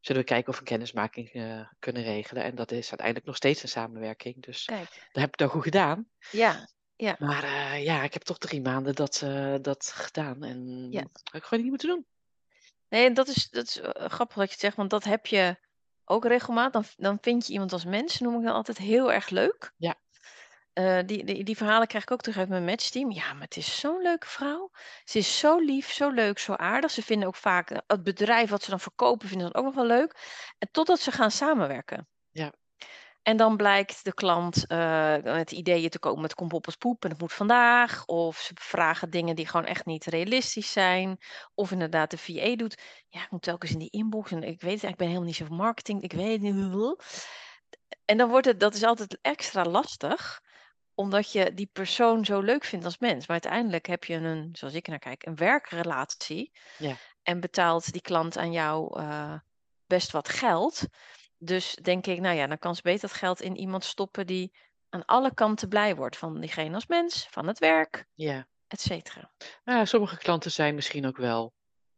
Zullen 0.00 0.22
we 0.22 0.28
kijken 0.28 0.48
of 0.48 0.54
we 0.54 0.60
een 0.60 0.66
kennismaking 0.66 1.28
eh, 1.32 1.60
kunnen 1.78 2.02
regelen? 2.02 2.42
En 2.42 2.54
dat 2.54 2.70
is 2.70 2.88
uiteindelijk 2.88 3.26
nog 3.26 3.36
steeds 3.36 3.62
een 3.62 3.68
samenwerking. 3.68 4.42
Dus 4.42 4.64
Kijk. 4.64 4.88
dat 5.12 5.22
heb 5.22 5.28
ik 5.28 5.36
dan 5.36 5.48
goed 5.48 5.62
gedaan. 5.62 6.08
Ja, 6.30 6.68
ja. 6.96 7.16
Maar 7.18 7.44
eh, 7.44 7.84
ja, 7.84 8.02
ik 8.02 8.12
heb 8.12 8.22
toch 8.22 8.38
drie 8.38 8.60
maanden 8.60 8.94
dat, 8.94 9.20
eh, 9.22 9.54
dat 9.60 9.92
gedaan. 9.94 10.42
En 10.42 10.86
Ja. 10.90 11.00
dat 11.00 11.20
had 11.24 11.34
ik 11.34 11.42
gewoon 11.44 11.62
niet 11.62 11.70
moeten 11.72 11.88
doen. 11.88 12.06
Nee, 12.88 13.06
en 13.06 13.14
dat 13.14 13.28
is, 13.28 13.50
dat 13.50 13.66
is 13.66 13.80
eh, 13.80 13.90
grappig 14.08 14.36
dat 14.36 14.46
je 14.46 14.52
het 14.52 14.60
zegt, 14.60 14.76
want 14.76 14.90
dat 14.90 15.04
heb 15.04 15.26
je 15.26 15.56
ook 16.04 16.24
regelmatig. 16.24 16.72
Dan, 16.72 16.84
dan 16.96 17.18
vind 17.20 17.46
je 17.46 17.52
iemand 17.52 17.72
als 17.72 17.84
mens, 17.84 18.18
noem 18.20 18.38
ik 18.38 18.44
dan 18.44 18.54
altijd 18.54 18.78
heel 18.78 19.12
erg 19.12 19.28
leuk. 19.28 19.72
Ja. 19.76 19.94
Die, 21.06 21.24
die, 21.24 21.44
die 21.44 21.56
verhalen 21.56 21.86
krijg 21.86 22.04
ik 22.04 22.10
ook 22.10 22.20
terug 22.20 22.38
uit 22.38 22.48
mijn 22.48 22.64
matchteam. 22.64 23.10
Ja, 23.10 23.32
maar 23.32 23.42
het 23.42 23.56
is 23.56 23.80
zo'n 23.80 24.02
leuke 24.02 24.26
vrouw. 24.26 24.70
Ze 25.04 25.18
is 25.18 25.38
zo 25.38 25.58
lief, 25.58 25.92
zo 25.92 26.10
leuk, 26.10 26.38
zo 26.38 26.52
aardig. 26.52 26.90
Ze 26.90 27.02
vinden 27.02 27.28
ook 27.28 27.36
vaak 27.36 27.82
het 27.86 28.02
bedrijf 28.02 28.50
wat 28.50 28.62
ze 28.62 28.70
dan 28.70 28.80
verkopen, 28.80 29.28
vinden 29.28 29.46
ze 29.46 29.52
dan 29.52 29.62
ook 29.62 29.74
nog 29.74 29.86
wel 29.86 29.96
leuk. 29.96 30.16
En 30.58 30.68
totdat 30.70 31.00
ze 31.00 31.12
gaan 31.12 31.30
samenwerken. 31.30 32.08
Ja. 32.30 32.52
En 33.26 33.36
dan 33.36 33.56
blijkt 33.56 34.04
de 34.04 34.14
klant 34.14 34.66
eh, 34.66 35.16
met 35.22 35.52
ideeën 35.52 35.90
te 35.90 35.98
komen. 35.98 36.22
Het 36.22 36.34
komt 36.34 36.52
op 36.52 36.66
als 36.66 36.76
poep 36.76 37.04
en 37.04 37.10
het 37.10 37.20
moet 37.20 37.32
vandaag. 37.32 38.04
Of 38.04 38.38
ze 38.38 38.52
vragen 38.54 39.10
dingen 39.10 39.36
die 39.36 39.46
gewoon 39.46 39.66
echt 39.66 39.86
niet 39.86 40.04
realistisch 40.04 40.72
zijn. 40.72 41.18
Of 41.54 41.70
inderdaad 41.70 42.10
de 42.10 42.18
VA 42.18 42.56
doet. 42.56 42.82
Ja, 43.08 43.22
ik 43.22 43.30
moet 43.30 43.42
telkens 43.42 43.72
in 43.72 43.78
die 43.78 43.90
inbox. 43.90 44.30
En 44.30 44.42
ik 44.42 44.60
weet 44.60 44.80
het, 44.80 44.90
ik 44.90 44.96
ben 44.96 45.06
helemaal 45.06 45.26
niet 45.26 45.36
zo 45.36 45.44
van 45.44 45.56
marketing. 45.56 46.02
Ik 46.02 46.12
weet 46.12 46.42
het 46.42 46.54
niet. 46.54 46.96
En 48.04 48.16
dan 48.16 48.28
wordt 48.28 48.46
het, 48.46 48.60
dat 48.60 48.74
is 48.74 48.82
altijd 48.82 49.18
extra 49.22 49.64
lastig. 49.64 50.42
Omdat 50.94 51.32
je 51.32 51.54
die 51.54 51.70
persoon 51.72 52.24
zo 52.24 52.40
leuk 52.40 52.64
vindt 52.64 52.84
als 52.84 52.98
mens. 52.98 53.26
Maar 53.26 53.40
uiteindelijk 53.42 53.86
heb 53.86 54.04
je 54.04 54.14
een, 54.14 54.48
zoals 54.52 54.74
ik 54.74 54.86
naar 54.86 54.98
kijk, 54.98 55.26
een 55.26 55.36
werkrelatie. 55.36 56.52
Ja. 56.78 56.96
En 57.22 57.40
betaalt 57.40 57.92
die 57.92 58.02
klant 58.02 58.36
aan 58.36 58.52
jou 58.52 59.00
eh, 59.00 59.34
best 59.86 60.10
wat 60.10 60.28
geld. 60.28 60.86
Dus 61.38 61.74
denk 61.82 62.06
ik, 62.06 62.20
nou 62.20 62.36
ja, 62.36 62.46
dan 62.46 62.58
kan 62.58 62.74
ze 62.76 62.82
beter 62.82 63.08
dat 63.08 63.12
geld 63.16 63.40
in 63.40 63.56
iemand 63.56 63.84
stoppen 63.84 64.26
die 64.26 64.52
aan 64.88 65.04
alle 65.04 65.34
kanten 65.34 65.68
blij 65.68 65.96
wordt. 65.96 66.16
Van 66.16 66.40
diegene 66.40 66.74
als 66.74 66.86
mens, 66.86 67.26
van 67.30 67.46
het 67.46 67.58
werk, 67.58 68.06
Ja. 68.14 68.46
et 68.66 68.80
cetera. 68.80 69.30
Nou, 69.64 69.86
sommige 69.86 70.16
klanten 70.16 70.50
zijn 70.52 70.74
misschien 70.74 71.06
ook 71.06 71.16
wel 71.16 71.52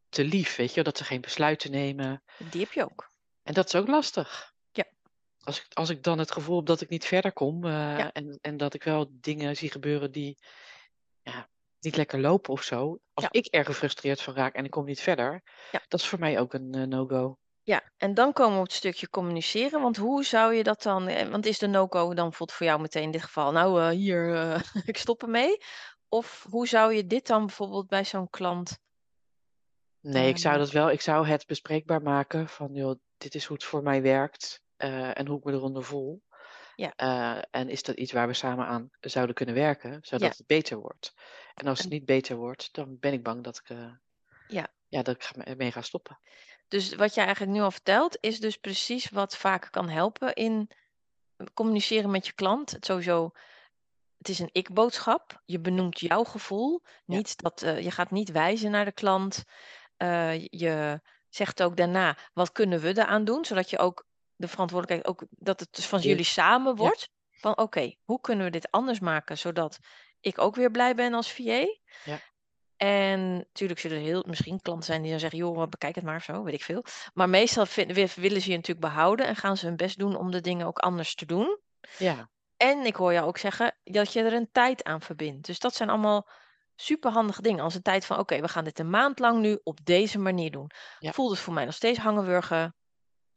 te 0.08 0.24
lief, 0.24 0.56
weet 0.56 0.74
je, 0.74 0.82
dat 0.82 0.96
ze 0.98 1.04
geen 1.04 1.20
besluiten 1.20 1.70
nemen. 1.70 2.22
Die 2.50 2.60
heb 2.60 2.72
je 2.72 2.84
ook. 2.84 3.10
En 3.42 3.54
dat 3.54 3.66
is 3.66 3.74
ook 3.74 3.86
lastig. 3.88 4.52
Ja. 4.70 4.84
Als 5.40 5.60
ik, 5.60 5.66
als 5.74 5.88
ik 5.90 6.02
dan 6.02 6.18
het 6.18 6.30
gevoel 6.30 6.56
heb 6.56 6.66
dat 6.66 6.80
ik 6.80 6.88
niet 6.88 7.04
verder 7.04 7.32
kom 7.32 7.64
eh, 7.64 7.70
Ja. 7.98 8.12
en, 8.12 8.38
en 8.40 8.56
dat 8.56 8.74
ik 8.74 8.82
wel 8.82 9.06
dingen 9.10 9.56
zie 9.56 9.70
gebeuren 9.70 10.12
die 10.12 10.38
ja, 11.22 11.48
niet 11.80 11.96
lekker 11.96 12.20
lopen 12.20 12.52
of 12.52 12.62
zo. 12.62 12.98
Als 13.14 13.24
Ja. 13.24 13.40
ik 13.40 13.54
er 13.54 13.64
gefrustreerd 13.64 14.22
van 14.22 14.34
raak 14.34 14.54
en 14.54 14.64
ik 14.64 14.70
kom 14.70 14.84
niet 14.84 15.00
verder, 15.00 15.42
Ja. 15.72 15.82
dat 15.88 16.00
is 16.00 16.06
voor 16.06 16.18
mij 16.18 16.40
ook 16.40 16.52
een 16.54 16.74
eh, 16.74 16.82
no-go. 16.82 17.38
Ja, 17.68 17.82
en 17.96 18.14
dan 18.14 18.32
komen 18.32 18.52
we 18.54 18.58
op 18.58 18.64
het 18.66 18.74
stukje 18.74 19.08
communiceren. 19.10 19.80
Want 19.80 19.96
hoe 19.96 20.24
zou 20.24 20.54
je 20.54 20.62
dat 20.62 20.82
dan... 20.82 21.08
eh, 21.08 21.28
Want 21.28 21.46
is 21.46 21.58
de 21.58 21.66
no-go 21.66 22.04
dan 22.14 22.28
bijvoorbeeld 22.28 22.52
voor 22.52 22.66
jou 22.66 22.80
meteen 22.80 23.02
in 23.02 23.10
dit 23.10 23.22
geval... 23.22 23.52
Nou, 23.52 23.80
eh, 23.82 23.88
hier, 23.88 24.34
eh, 24.34 24.60
ik 24.92 24.96
stop 24.96 25.22
ermee. 25.22 25.56
Of 26.08 26.46
hoe 26.50 26.68
zou 26.68 26.94
je 26.94 27.06
dit 27.06 27.26
dan 27.26 27.46
bijvoorbeeld 27.46 27.88
bij 27.88 28.04
zo'n 28.04 28.30
klant... 28.30 28.78
Nee, 30.00 30.28
ik 30.28 30.38
zou 30.38 30.54
Ehm. 30.54 30.62
dat 30.64 30.72
wel, 30.72 30.90
ik 30.90 31.00
zou 31.00 31.26
het 31.26 31.46
bespreekbaar 31.46 32.02
maken 32.02 32.48
van, 32.48 32.72
joh, 32.74 32.98
dit 33.16 33.34
is 33.34 33.44
hoe 33.44 33.56
het 33.56 33.64
voor 33.66 33.82
mij 33.82 34.02
werkt 34.02 34.62
eh, 34.76 35.18
en 35.18 35.26
hoe 35.26 35.38
ik 35.38 35.44
me 35.44 35.52
eronder 35.52 35.84
voel. 35.84 36.22
Ja. 36.76 36.92
Eh, 36.96 37.42
en 37.50 37.68
is 37.68 37.82
dat 37.82 37.96
iets 37.96 38.12
waar 38.12 38.26
we 38.26 38.34
samen 38.34 38.66
aan 38.66 38.90
zouden 39.00 39.34
kunnen 39.34 39.54
werken, 39.54 39.98
zodat 40.02 40.20
Ja. 40.20 40.28
het 40.28 40.46
beter 40.46 40.78
wordt? 40.78 41.12
En 41.54 41.66
als 41.66 41.78
het 41.78 41.86
En- 41.86 41.92
niet 41.92 42.04
beter 42.04 42.36
wordt, 42.36 42.68
dan 42.72 42.98
ben 42.98 43.12
ik 43.12 43.22
bang 43.22 43.44
dat 43.44 43.56
ik, 43.56 43.68
eh, 43.70 43.90
Ja. 44.48 44.68
ja, 44.88 45.02
dat 45.02 45.14
ik 45.14 45.22
ga- 45.22 45.44
ermee 45.44 45.72
ga 45.72 45.82
stoppen. 45.82 46.18
Dus 46.68 46.94
wat 46.94 47.14
jij 47.14 47.24
eigenlijk 47.24 47.56
nu 47.56 47.62
al 47.62 47.70
vertelt... 47.70 48.18
is 48.20 48.40
dus 48.40 48.56
precies 48.56 49.10
wat 49.10 49.36
vaak 49.36 49.68
kan 49.70 49.88
helpen 49.88 50.34
in 50.34 50.70
communiceren 51.54 52.10
met 52.10 52.26
je 52.26 52.32
klant. 52.32 52.70
Het 52.70 52.84
sowieso... 52.84 53.30
Het 54.18 54.28
is 54.28 54.38
een 54.38 54.50
ik-boodschap. 54.52 55.42
Je 55.44 55.60
benoemt 55.60 56.00
jouw 56.00 56.24
gevoel. 56.24 56.82
Ja. 56.84 57.16
Niet 57.16 57.42
dat, 57.42 57.62
eh, 57.62 57.82
je 57.82 57.90
gaat 57.90 58.10
niet 58.10 58.30
wijzen 58.30 58.70
naar 58.70 58.84
de 58.84 58.92
klant. 58.92 59.44
Eh, 59.96 60.44
je 60.44 61.00
zegt 61.28 61.62
ook 61.62 61.76
daarna, 61.76 62.16
wat 62.32 62.52
kunnen 62.52 62.80
we 62.80 62.88
eraan 62.88 63.24
doen? 63.24 63.44
Zodat 63.44 63.70
je 63.70 63.78
ook 63.78 64.06
de 64.36 64.48
verantwoordelijkheid, 64.48 65.16
ook 65.16 65.28
dat 65.30 65.60
het 65.60 65.74
dus 65.74 65.86
van 65.86 66.00
jullie 66.00 66.24
samen 66.24 66.70
Ja. 66.70 66.76
wordt. 66.76 67.08
Van 67.30 67.56
oké, 67.56 67.94
hoe 68.04 68.20
kunnen 68.20 68.44
we 68.44 68.50
dit 68.50 68.70
anders 68.70 69.00
maken? 69.00 69.38
Zodat 69.38 69.78
ik 70.20 70.38
ook 70.38 70.54
weer 70.54 70.70
blij 70.70 70.94
ben 70.94 71.14
als 71.14 71.32
VA. 71.32 71.66
Ja. 72.04 72.20
En 72.78 73.36
natuurlijk 73.36 73.80
zullen 73.80 73.96
er 73.96 74.02
heel, 74.02 74.24
misschien 74.26 74.60
klanten 74.60 74.86
zijn 74.86 75.02
die 75.02 75.10
dan 75.10 75.20
zeggen, 75.20 75.38
joh, 75.38 75.68
bekijk 75.68 75.94
het 75.94 76.04
maar 76.04 76.22
zo, 76.22 76.42
weet 76.42 76.54
ik 76.54 76.62
veel. 76.62 76.84
Maar 77.14 77.28
meestal 77.28 77.66
vind- 77.66 77.92
willen 78.14 78.40
ze 78.40 78.50
je 78.50 78.56
natuurlijk 78.56 78.86
behouden 78.86 79.26
en 79.26 79.36
gaan 79.36 79.56
ze 79.56 79.66
hun 79.66 79.76
best 79.76 79.98
doen 79.98 80.16
om 80.16 80.30
de 80.30 80.40
dingen 80.40 80.66
ook 80.66 80.78
anders 80.78 81.14
te 81.14 81.26
doen. 81.26 81.58
Ja, 81.98 82.30
En 82.56 82.84
ik 82.86 82.96
hoor 82.96 83.12
jou 83.12 83.26
ook 83.26 83.38
zeggen 83.38 83.76
dat 83.84 84.12
je 84.12 84.22
er 84.22 84.32
een 84.32 84.48
tijd 84.52 84.84
aan 84.84 85.00
verbindt. 85.00 85.46
Dus 85.46 85.58
dat 85.58 85.74
zijn 85.74 85.88
allemaal 85.88 86.28
superhandige 86.76 87.42
dingen. 87.42 87.64
Als 87.64 87.74
een 87.74 87.82
tijd 87.82 88.06
van, 88.06 88.18
oké, 88.18 88.40
we 88.40 88.48
gaan 88.48 88.64
dit 88.64 88.78
een 88.78 88.90
maand 88.90 89.18
lang 89.18 89.40
nu 89.40 89.60
op 89.62 89.84
deze 89.84 90.18
manier 90.18 90.50
doen. 90.50 90.70
Ja. 90.98 91.12
Voelt 91.12 91.30
het 91.30 91.38
voor 91.40 91.54
mij 91.54 91.64
nog 91.64 91.74
steeds 91.74 91.98
hangenwurgen? 91.98 92.74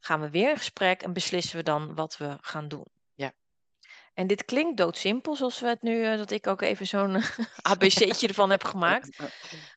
Gaan 0.00 0.20
we 0.20 0.30
weer 0.30 0.50
in 0.50 0.56
gesprek 0.56 1.02
en 1.02 1.12
beslissen 1.12 1.56
we 1.56 1.62
dan 1.62 1.94
wat 1.94 2.16
we 2.16 2.36
gaan 2.40 2.68
doen. 2.68 2.86
En 4.14 4.26
dit 4.26 4.44
klinkt 4.44 4.76
doodsimpel, 4.76 5.36
zoals 5.36 5.60
we 5.60 5.66
het 5.66 5.82
nu, 5.82 6.04
eh, 6.04 6.16
dat 6.16 6.30
ik 6.30 6.46
ook 6.46 6.60
even 6.60 6.86
zo'n 6.86 7.22
ABC'tje 7.70 8.28
ervan 8.28 8.50
heb 8.50 8.64
gemaakt. 8.64 9.18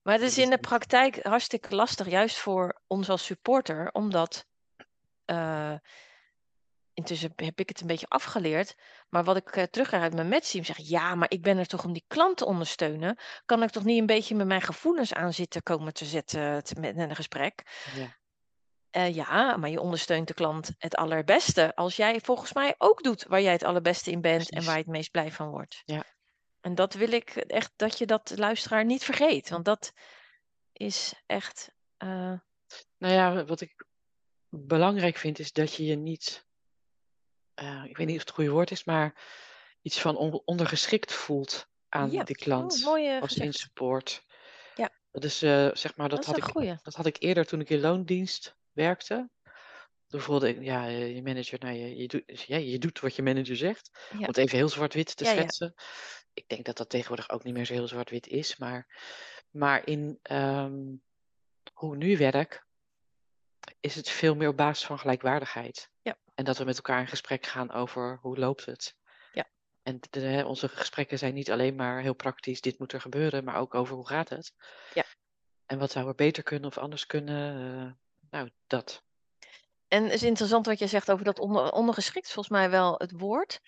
Maar 0.04 0.14
het 0.14 0.22
is 0.24 0.38
in 0.38 0.50
de 0.50 0.58
praktijk 0.58 1.24
hartstikke 1.24 1.76
lastig, 1.76 2.10
juist 2.10 2.38
voor 2.38 2.82
ons 2.88 3.10
als 3.10 3.26
supporter, 3.26 3.90
omdat 3.92 4.46
eh, 5.26 5.74
intussen 6.94 7.34
heb 7.36 7.60
ik 7.60 7.70
het 7.70 7.82
een 7.82 7.88
beetje 7.88 8.08
afgeleerd. 8.10 8.76
Maar 9.10 9.24
wat 9.24 9.38
ik 9.38 9.56
uh, 9.56 9.64
terugkrijg 9.64 10.04
uit 10.04 10.14
mijn 10.14 10.30
matchteam, 10.30 10.64
zeg 10.64 10.78
ja, 10.78 11.16
maar 11.16 11.32
ik 11.32 11.42
ben 11.42 11.58
er 11.58 11.66
toch 11.66 11.84
om 11.84 11.94
die 11.94 12.06
klant 12.08 12.38
te 12.38 12.46
ondersteunen. 12.46 13.18
Kan 13.46 13.64
ik 13.64 13.70
toch 13.70 13.84
niet 13.84 14.00
een 14.00 14.06
beetje 14.06 14.36
met 14.36 14.48
mijn 14.48 14.62
gevoelens 14.62 15.14
aan 15.14 15.34
zitten 15.34 15.64
komen 15.64 15.94
te 15.94 16.06
zetten 16.06 16.64
te, 16.64 16.80
met 16.80 16.98
een 16.98 17.16
gesprek? 17.16 17.64
Ja. 17.96 18.16
Uh, 18.98 19.16
ja, 19.16 19.58
maar 19.58 19.70
je 19.70 19.80
ondersteunt 19.80 20.28
de 20.28 20.34
klant 20.34 20.72
het 20.78 20.96
allerbeste 20.96 21.76
als 21.76 21.96
jij 21.96 22.22
volgens 22.22 22.54
mij 22.54 22.76
ook 22.78 23.04
doet 23.04 23.24
waar 23.24 23.42
jij 23.42 23.52
het 23.52 23.64
allerbeste 23.64 24.12
in 24.12 24.22
bent 24.22 24.52
en 24.52 24.64
waar 24.64 24.74
je 24.74 24.82
het 24.82 24.92
meest 24.92 25.12
blij 25.12 25.32
van 25.32 25.50
wordt. 25.50 25.82
Ja. 25.86 26.04
En 26.62 26.76
dat 26.76 26.94
wil 26.94 27.12
ik 27.12 27.30
echt 27.36 27.72
dat 27.76 27.98
je 27.98 28.06
dat 28.06 28.34
luisteraar 28.36 28.86
niet 28.86 29.04
vergeet, 29.04 29.50
want 29.50 29.66
dat 29.66 29.94
is 30.74 31.14
echt. 31.26 31.72
Uh... 32.04 32.34
Nou 32.98 33.14
ja, 33.14 33.46
wat 33.46 33.62
ik 33.62 33.86
belangrijk 34.50 35.18
vind 35.18 35.40
is 35.40 35.52
dat 35.52 35.74
je 35.74 35.86
je 35.86 35.96
niet, 35.96 36.46
uh, 37.56 37.84
ik 37.86 37.98
weet 37.98 38.08
niet 38.08 38.16
of 38.16 38.22
het, 38.22 38.28
het 38.28 38.36
goede 38.36 38.52
woord 38.52 38.72
is, 38.72 38.84
maar 38.84 39.22
iets 39.82 40.00
van 40.00 40.18
on 40.18 40.42
ondergeschikt 40.46 41.14
voelt 41.14 41.68
aan 41.90 42.12
ja. 42.12 42.24
die 42.24 42.36
klant 42.36 42.78
oh, 42.78 42.86
mooi, 42.86 43.20
als 43.20 43.38
in 43.38 43.54
support. 43.54 44.24
Ja. 44.76 44.90
Dat 45.12 45.24
is 45.24 45.38
zeg 45.38 45.96
maar, 45.96 46.10
dat, 46.10 46.24
dat 46.24 46.26
had 46.26 46.58
ik, 46.58 46.84
dat 46.84 46.94
had 46.94 47.06
ik 47.06 47.16
eerder 47.20 47.46
toen 47.46 47.60
ik 47.60 47.70
in 47.70 47.80
loondienst 47.80 48.56
werkte. 48.76 49.30
Toen 50.08 50.22
voelde 50.22 50.50
ik, 50.50 50.64
ja, 50.64 50.86
je 50.86 51.22
manager, 51.22 51.60
nou, 51.60 51.76
je, 51.76 51.96
je, 51.96 52.08
doet, 52.08 52.42
ja, 52.42 52.58
je 52.58 52.78
doet 52.78 53.00
wat 53.00 53.16
je 53.16 53.24
manager 53.24 53.56
zegt. 53.56 53.90
Ja. 54.12 54.18
Om 54.18 54.26
het 54.26 54.38
even 54.38 54.58
heel 54.58 54.70
zwart-wit 54.70 55.16
te 55.16 55.24
Ja, 55.24 55.32
ja. 55.32 55.38
schetsen. 55.38 55.74
Ik 56.34 56.48
denk 56.48 56.66
dat 56.66 56.78
dat 56.78 56.90
tegenwoordig 56.90 57.30
ook 57.30 57.44
niet 57.44 57.54
meer 57.54 57.66
zo 57.66 57.74
heel 57.74 57.88
zwart-wit 57.88 58.28
is. 58.28 58.58
Maar, 58.58 58.88
maar 59.50 59.88
in 59.88 60.20
ehm, 60.22 60.96
hoe 61.74 61.94
ik 61.94 62.00
nu 62.00 62.18
werk, 62.18 62.66
is 63.80 63.96
het 63.96 64.10
veel 64.10 64.36
meer 64.36 64.48
op 64.48 64.58
basis 64.58 64.86
van 64.86 65.00
gelijkwaardigheid. 65.00 65.90
Ja. 66.02 66.18
En 66.36 66.46
dat 66.46 66.58
we 66.58 66.64
met 66.64 66.76
elkaar 66.76 67.00
in 67.00 67.08
gesprek 67.08 67.46
gaan 67.46 67.72
over 67.72 68.18
hoe 68.22 68.38
loopt 68.38 68.66
het. 68.66 68.96
Ja. 69.34 69.48
En 69.84 70.00
de, 70.10 70.44
onze 70.46 70.70
gesprekken 70.70 71.18
zijn 71.18 71.34
niet 71.34 71.52
alleen 71.52 71.76
maar 71.76 72.02
heel 72.02 72.14
praktisch, 72.14 72.62
dit 72.62 72.80
moet 72.80 72.94
er 72.94 73.02
gebeuren, 73.02 73.44
maar 73.44 73.56
ook 73.56 73.74
over 73.74 73.96
hoe 73.96 74.08
gaat 74.08 74.30
het. 74.30 74.54
Ja. 74.94 75.06
En 75.66 75.80
wat 75.80 75.92
zou 75.92 76.08
er 76.08 76.16
beter 76.16 76.44
kunnen 76.44 76.70
of 76.70 76.78
anders 76.78 77.06
kunnen. 77.06 78.00
Nou, 78.36 78.50
dat. 78.68 79.04
En 79.88 80.04
het 80.04 80.14
is 80.14 80.24
interessant 80.24 80.66
wat 80.66 80.80
je 80.80 80.88
zegt 80.88 81.12
over 81.12 81.26
dat 81.26 81.40
onder, 81.40 81.72
ondergeschikt, 81.72 82.32
volgens 82.32 82.50
mij 82.58 82.70
wel 82.70 82.96
het 82.98 83.12
woord. 83.12 83.60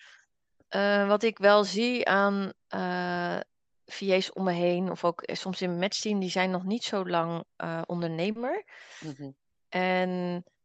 Eh, 0.68 1.08
wat 1.08 1.22
ik 1.22 1.38
wel 1.38 1.64
zie 1.64 2.08
aan 2.08 2.52
eh 2.68 3.38
VA's 3.84 4.32
om 4.32 4.44
me 4.44 4.52
heen, 4.52 4.90
of 4.90 5.04
ook 5.04 5.22
soms 5.24 5.62
in 5.62 5.78
matchteam, 5.78 6.20
die 6.20 6.30
zijn 6.30 6.50
nog 6.50 6.64
niet 6.64 6.84
zo 6.84 7.06
lang 7.06 7.44
eh, 7.56 7.82
ondernemer. 7.86 8.64
Mhm. 9.00 9.30
En 9.68 10.10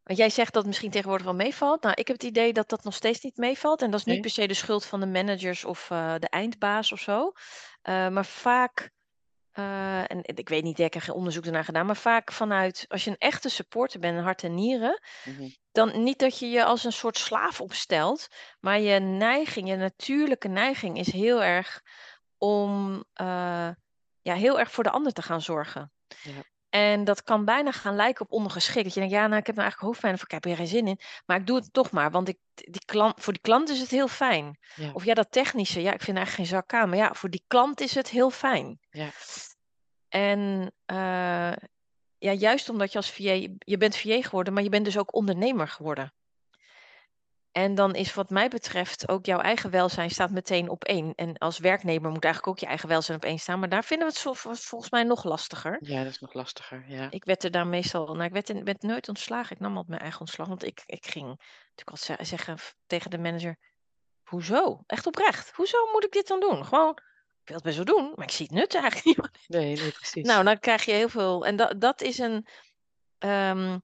want 0.03 0.19
jij 0.19 0.29
zegt 0.29 0.53
dat 0.53 0.61
het 0.61 0.65
misschien 0.65 0.91
tegenwoordig 0.91 1.25
wel 1.25 1.35
meevalt. 1.35 1.81
Nou, 1.81 1.95
ik 1.97 2.07
heb 2.07 2.15
het 2.15 2.25
idee 2.25 2.53
dat 2.53 2.69
dat 2.69 2.83
nog 2.83 2.93
steeds 2.93 3.21
niet 3.21 3.37
meevalt. 3.37 3.81
En 3.81 3.91
dat 3.91 3.99
is 3.99 4.05
niet 4.05 4.13
Nee? 4.13 4.23
per 4.23 4.31
se 4.31 4.47
de 4.47 4.53
schuld 4.53 4.85
van 4.85 4.99
de 4.99 5.05
managers 5.05 5.65
of 5.65 5.87
de 6.19 6.27
eindbaas 6.29 6.91
of 6.91 6.99
zo. 6.99 7.31
Maar 7.83 8.25
vaak, 8.25 8.91
eh, 9.53 10.11
en 10.11 10.19
ik 10.23 10.49
weet 10.49 10.63
niet, 10.63 10.79
ik 10.79 10.93
heb 10.93 11.03
geen 11.03 11.15
onderzoek 11.15 11.45
ernaar 11.45 11.63
gedaan, 11.63 11.85
maar 11.85 11.95
vaak 11.95 12.31
vanuit, 12.31 12.85
als 12.87 13.03
je 13.03 13.09
een 13.09 13.17
echte 13.17 13.49
supporter 13.49 13.99
bent, 13.99 14.19
hart 14.23 14.43
en 14.43 14.53
nieren, 14.53 15.01
Mhm. 15.23 15.49
dan 15.71 16.03
niet 16.03 16.19
dat 16.19 16.39
je 16.39 16.49
je 16.49 16.63
als 16.63 16.83
een 16.83 16.91
soort 16.91 17.17
slaaf 17.17 17.61
opstelt, 17.61 18.27
maar 18.59 18.79
je 18.79 18.99
neiging, 18.99 19.69
je 19.69 19.75
natuurlijke 19.75 20.47
neiging 20.47 20.97
is 20.97 21.11
heel 21.11 21.43
erg 21.43 21.81
om 22.37 23.03
eh, 23.13 23.69
ja, 24.21 24.33
heel 24.33 24.59
erg 24.59 24.71
voor 24.71 24.83
de 24.83 24.91
ander 24.91 25.11
te 25.13 25.21
gaan 25.21 25.41
zorgen. 25.41 25.91
Ja. 26.07 26.43
En 26.73 27.03
dat 27.03 27.23
kan 27.23 27.45
bijna 27.45 27.71
gaan 27.71 27.95
lijken 27.95 28.25
op 28.25 28.31
ondergeschikt. 28.31 28.83
Dat 28.83 28.93
je 28.93 28.99
denkt, 28.99 29.15
ja, 29.15 29.27
nou, 29.27 29.39
ik 29.39 29.45
heb 29.45 29.55
nou 29.55 29.67
eigenlijk 29.67 29.79
hoofdpijn 29.79 30.13
of 30.13 30.23
ik 30.23 30.31
heb 30.31 30.45
er 30.45 30.55
geen 30.55 30.67
zin 30.67 30.87
in. 30.87 30.99
Maar 31.25 31.39
ik 31.39 31.47
doe 31.47 31.55
het 31.55 31.73
toch 31.73 31.91
maar, 31.91 32.11
want 32.11 32.27
ik, 32.27 32.37
die 32.53 32.85
klant, 32.85 33.13
voor 33.19 33.33
die 33.33 33.41
klant 33.41 33.69
is 33.69 33.79
het 33.79 33.89
heel 33.89 34.07
fijn. 34.07 34.57
Ja. 34.75 34.91
Of 34.93 35.05
ja, 35.05 35.13
dat 35.13 35.31
technische, 35.31 35.81
ja, 35.81 35.93
ik 35.93 36.01
vind 36.01 36.17
eigenlijk 36.17 36.49
geen 36.49 36.57
zak 36.57 36.73
aan. 36.73 36.89
Maar 36.89 36.97
ja, 36.97 37.13
voor 37.13 37.29
die 37.29 37.43
klant 37.47 37.81
is 37.81 37.95
het 37.95 38.09
heel 38.09 38.29
fijn. 38.29 38.79
Ja. 38.89 39.09
En 40.09 40.71
eh, 40.85 41.53
ja, 42.17 42.31
juist 42.31 42.69
omdat 42.69 42.91
je 42.91 42.97
als 42.97 43.11
VA, 43.11 43.47
je 43.57 43.77
bent 43.77 43.97
VA 43.97 44.21
geworden, 44.21 44.53
maar 44.53 44.63
je 44.63 44.69
bent 44.69 44.85
dus 44.85 44.97
ook 44.97 45.15
ondernemer 45.15 45.67
geworden. 45.67 46.13
En 47.53 47.75
dan 47.75 47.95
is 47.95 48.13
wat 48.13 48.29
mij 48.29 48.47
betreft 48.47 49.07
ook 49.09 49.25
jouw 49.25 49.39
eigen 49.39 49.69
welzijn 49.69 50.09
staat 50.09 50.31
meteen 50.31 50.69
op 50.69 50.83
één. 50.83 51.13
En 51.15 51.37
als 51.37 51.57
werknemer 51.59 52.11
moet 52.11 52.23
eigenlijk 52.23 52.53
ook 52.53 52.59
je 52.59 52.65
eigen 52.65 52.87
welzijn 52.89 53.17
op 53.17 53.23
één 53.25 53.39
staan. 53.39 53.59
Maar 53.59 53.69
daar 53.69 53.83
vinden 53.83 54.07
we 54.07 54.13
het 54.13 54.37
volgens 54.59 54.89
mij 54.91 55.03
nog 55.03 55.23
lastiger. 55.23 55.77
ja, 55.81 56.03
dat 56.03 56.11
is 56.11 56.19
nog 56.19 56.33
lastiger. 56.33 56.83
Ja. 56.87 57.07
Ik 57.11 57.25
werd 57.25 57.43
er 57.43 57.51
daar 57.51 57.67
meestal, 57.67 58.05
nou 58.05 58.23
ik 58.23 58.31
werd, 58.31 58.49
in- 58.49 58.63
werd 58.63 58.81
nooit 58.81 59.07
ontslagen. 59.09 59.55
Ik 59.55 59.61
nam 59.61 59.69
altijd 59.71 59.87
mijn 59.89 60.01
eigen 60.01 60.19
ontslag. 60.19 60.47
Want 60.47 60.63
ik, 60.63 60.83
ik 60.85 61.05
ging 61.05 61.25
natuurlijk 61.27 61.89
altijd 61.89 62.19
ze- 62.19 62.25
zeggen 62.25 62.57
tegen 62.87 63.09
de 63.09 63.17
manager, 63.17 63.57
hoezo? 64.23 64.83
Echt 64.87 65.07
oprecht. 65.07 65.51
Hoezo 65.55 65.77
moet 65.91 66.03
ik 66.05 66.11
dit 66.11 66.27
dan 66.27 66.39
doen? 66.39 66.65
Gewoon, 66.65 66.89
ik 67.41 67.47
wil 67.49 67.55
het 67.55 67.65
best 67.65 67.75
wel 67.75 67.85
doen, 67.85 68.11
maar 68.15 68.25
ik 68.25 68.31
zie 68.31 68.45
het 68.45 68.55
nut 68.55 68.75
eigenlijk 68.75 69.05
niet. 69.05 69.29
Nee, 69.47 69.75
nee, 69.75 69.91
precies. 69.91 70.25
Nou, 70.25 70.43
dan 70.43 70.59
krijg 70.59 70.85
je 70.85 70.91
heel 70.91 71.09
veel. 71.09 71.45
En 71.45 71.55
dat, 71.55 71.81
dat 71.81 72.01
is 72.01 72.17
een, 72.17 72.47
ehm, 73.17 73.77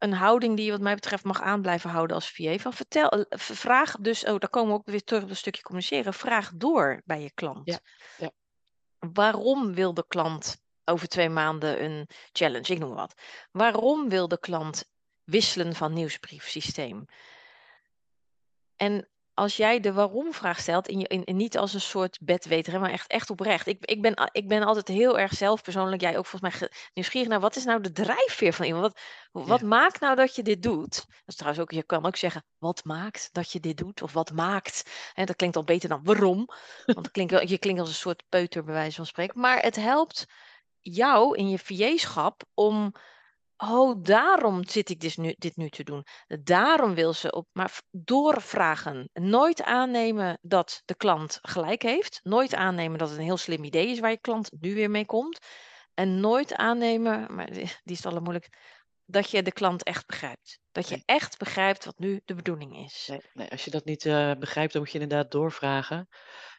een 0.00 0.12
houding 0.12 0.56
die 0.56 0.64
je 0.64 0.70
wat 0.70 0.80
mij 0.80 0.94
betreft 0.94 1.24
mag 1.24 1.40
aan 1.40 1.62
blijven 1.62 1.90
houden 1.90 2.16
als 2.16 2.30
VA. 2.30 2.58
Van 2.58 2.72
vertel, 2.72 3.08
eh, 3.08 3.38
vraag 3.38 3.96
dus, 3.96 4.24
oh, 4.24 4.38
daar 4.38 4.50
komen 4.50 4.72
we 4.72 4.78
ook 4.78 4.90
weer 4.90 5.04
terug 5.04 5.22
op 5.22 5.30
een 5.30 5.36
stukje 5.36 5.62
communiceren. 5.62 6.14
Vraag 6.14 6.50
door 6.54 7.02
bij 7.04 7.22
je 7.22 7.32
klant. 7.32 7.66
Ja, 7.68 7.78
ja. 8.18 8.30
Waarom 8.98 9.74
wil 9.74 9.94
de 9.94 10.04
klant 10.08 10.60
over 10.84 11.08
twee 11.08 11.28
maanden 11.28 11.84
een 11.84 12.08
challenge, 12.32 12.72
ik 12.72 12.78
noem 12.78 12.94
wat. 12.94 13.14
Waarom 13.50 14.08
wil 14.08 14.28
de 14.28 14.38
klant 14.38 14.84
wisselen 15.24 15.74
van 15.74 15.92
nieuwsbriefsysteem? 15.92 17.04
En 18.76 19.08
als 19.40 19.56
jij 19.56 19.80
de 19.80 19.92
waarom-vraag 19.92 20.60
stelt, 20.60 20.88
in 20.88 20.98
je, 20.98 21.08
in, 21.08 21.24
in 21.24 21.36
niet 21.36 21.58
als 21.58 21.74
een 21.74 21.80
soort 21.80 22.18
bedweter, 22.22 22.72
hè, 22.72 22.78
maar 22.78 22.90
echt, 22.90 23.10
echt 23.10 23.30
oprecht. 23.30 23.66
Ik, 23.66 23.84
ik, 23.84 24.02
ben, 24.02 24.30
ik 24.32 24.48
ben 24.48 24.62
altijd 24.62 24.88
heel 24.88 25.18
erg 25.18 25.32
zelf 25.32 25.62
persoonlijk, 25.62 26.02
jij 26.02 26.18
ook 26.18 26.26
volgens 26.26 26.60
mij, 26.60 26.70
nieuwsgierig 26.94 27.28
naar 27.28 27.40
wat 27.40 27.56
is 27.56 27.64
nou 27.64 27.80
de 27.80 27.92
drijfveer 27.92 28.52
van 28.52 28.66
iemand? 28.66 28.82
Wat, 29.32 29.46
wat 29.46 29.60
Ja. 29.60 29.66
maakt 29.66 30.00
nou 30.00 30.16
dat 30.16 30.34
je 30.34 30.42
dit 30.42 30.62
doet? 30.62 30.94
Dat 30.94 31.06
is 31.26 31.34
trouwens 31.36 31.62
ook, 31.62 31.70
je 31.70 31.82
kan 31.82 32.06
ook 32.06 32.16
zeggen, 32.16 32.44
wat 32.58 32.84
maakt 32.84 33.28
dat 33.32 33.52
je 33.52 33.60
dit 33.60 33.76
doet? 33.76 34.02
Of 34.02 34.12
wat 34.12 34.32
maakt? 34.32 34.90
Hè, 35.12 35.24
dat 35.24 35.36
klinkt 35.36 35.56
al 35.56 35.64
beter 35.64 35.88
dan 35.88 36.04
waarom. 36.04 36.48
Want 36.86 37.10
klinkt, 37.10 37.48
je 37.48 37.58
klinkt 37.58 37.80
als 37.80 37.88
een 37.88 37.94
soort 37.94 38.22
peuter, 38.28 38.64
bij 38.64 38.74
wijze 38.74 38.96
van 38.96 39.06
spreken. 39.06 39.40
Maar 39.40 39.62
het 39.62 39.76
helpt 39.76 40.26
jou 40.80 41.36
in 41.36 41.48
je 41.50 41.58
VA-schap 41.58 42.42
om 42.54 42.92
Oh, 43.62 44.02
daarom 44.02 44.68
zit 44.68 44.88
ik 44.88 45.00
dus 45.00 45.16
nu, 45.16 45.34
dit 45.38 45.56
nu 45.56 45.68
te 45.68 45.82
doen. 45.84 46.04
Daarom 46.42 46.94
wil 46.94 47.12
ze 47.12 47.32
op, 47.32 47.46
maar 47.52 47.82
doorvragen. 47.90 49.10
Nooit 49.12 49.62
aannemen 49.62 50.38
dat 50.42 50.82
de 50.84 50.94
klant 50.94 51.38
gelijk 51.42 51.82
heeft. 51.82 52.20
Nooit 52.22 52.54
aannemen 52.54 52.98
dat 52.98 53.08
het 53.08 53.18
een 53.18 53.24
heel 53.24 53.36
slim 53.36 53.64
idee 53.64 53.88
is 53.88 53.98
waar 54.00 54.10
je 54.10 54.20
klant 54.20 54.50
nu 54.60 54.74
weer 54.74 54.90
mee 54.90 55.06
komt. 55.06 55.38
En 55.94 56.20
nooit 56.20 56.54
aannemen, 56.54 57.34
maar 57.34 57.50
die 57.50 57.70
is 57.84 57.96
het 57.96 58.06
allermoeilijk, 58.06 58.48
dat 59.04 59.30
je 59.30 59.42
de 59.42 59.52
klant 59.52 59.82
echt 59.82 60.06
begrijpt. 60.06 60.58
Dat 60.72 60.88
je 60.88 60.94
Nee. 60.94 61.02
echt 61.06 61.38
begrijpt 61.38 61.84
wat 61.84 61.98
nu 61.98 62.20
de 62.24 62.34
bedoeling 62.34 62.84
is. 62.84 63.06
Nee, 63.06 63.20
nee, 63.32 63.50
als 63.50 63.64
je 63.64 63.70
dat 63.70 63.84
niet 63.84 64.06
eh, 64.06 64.32
begrijpt, 64.38 64.72
dan 64.72 64.82
moet 64.82 64.92
je 64.92 64.98
inderdaad 64.98 65.30
doorvragen. 65.30 66.08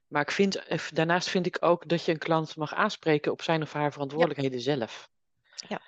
Maar 0.08 0.22
ik 0.22 0.32
vind, 0.32 0.56
eh, 0.56 0.80
daarnaast 0.90 1.30
vind 1.30 1.46
ik 1.46 1.58
ook 1.60 1.88
dat 1.88 2.06
je 2.06 2.12
een 2.12 2.18
klant 2.18 2.56
mag 2.56 2.74
aanspreken 2.74 3.32
op 3.32 3.42
zijn 3.42 3.62
of 3.62 3.74
haar 3.74 3.92
verantwoordelijkheden 3.92 4.62
zelf. 4.62 5.10
Ja. 5.68 5.82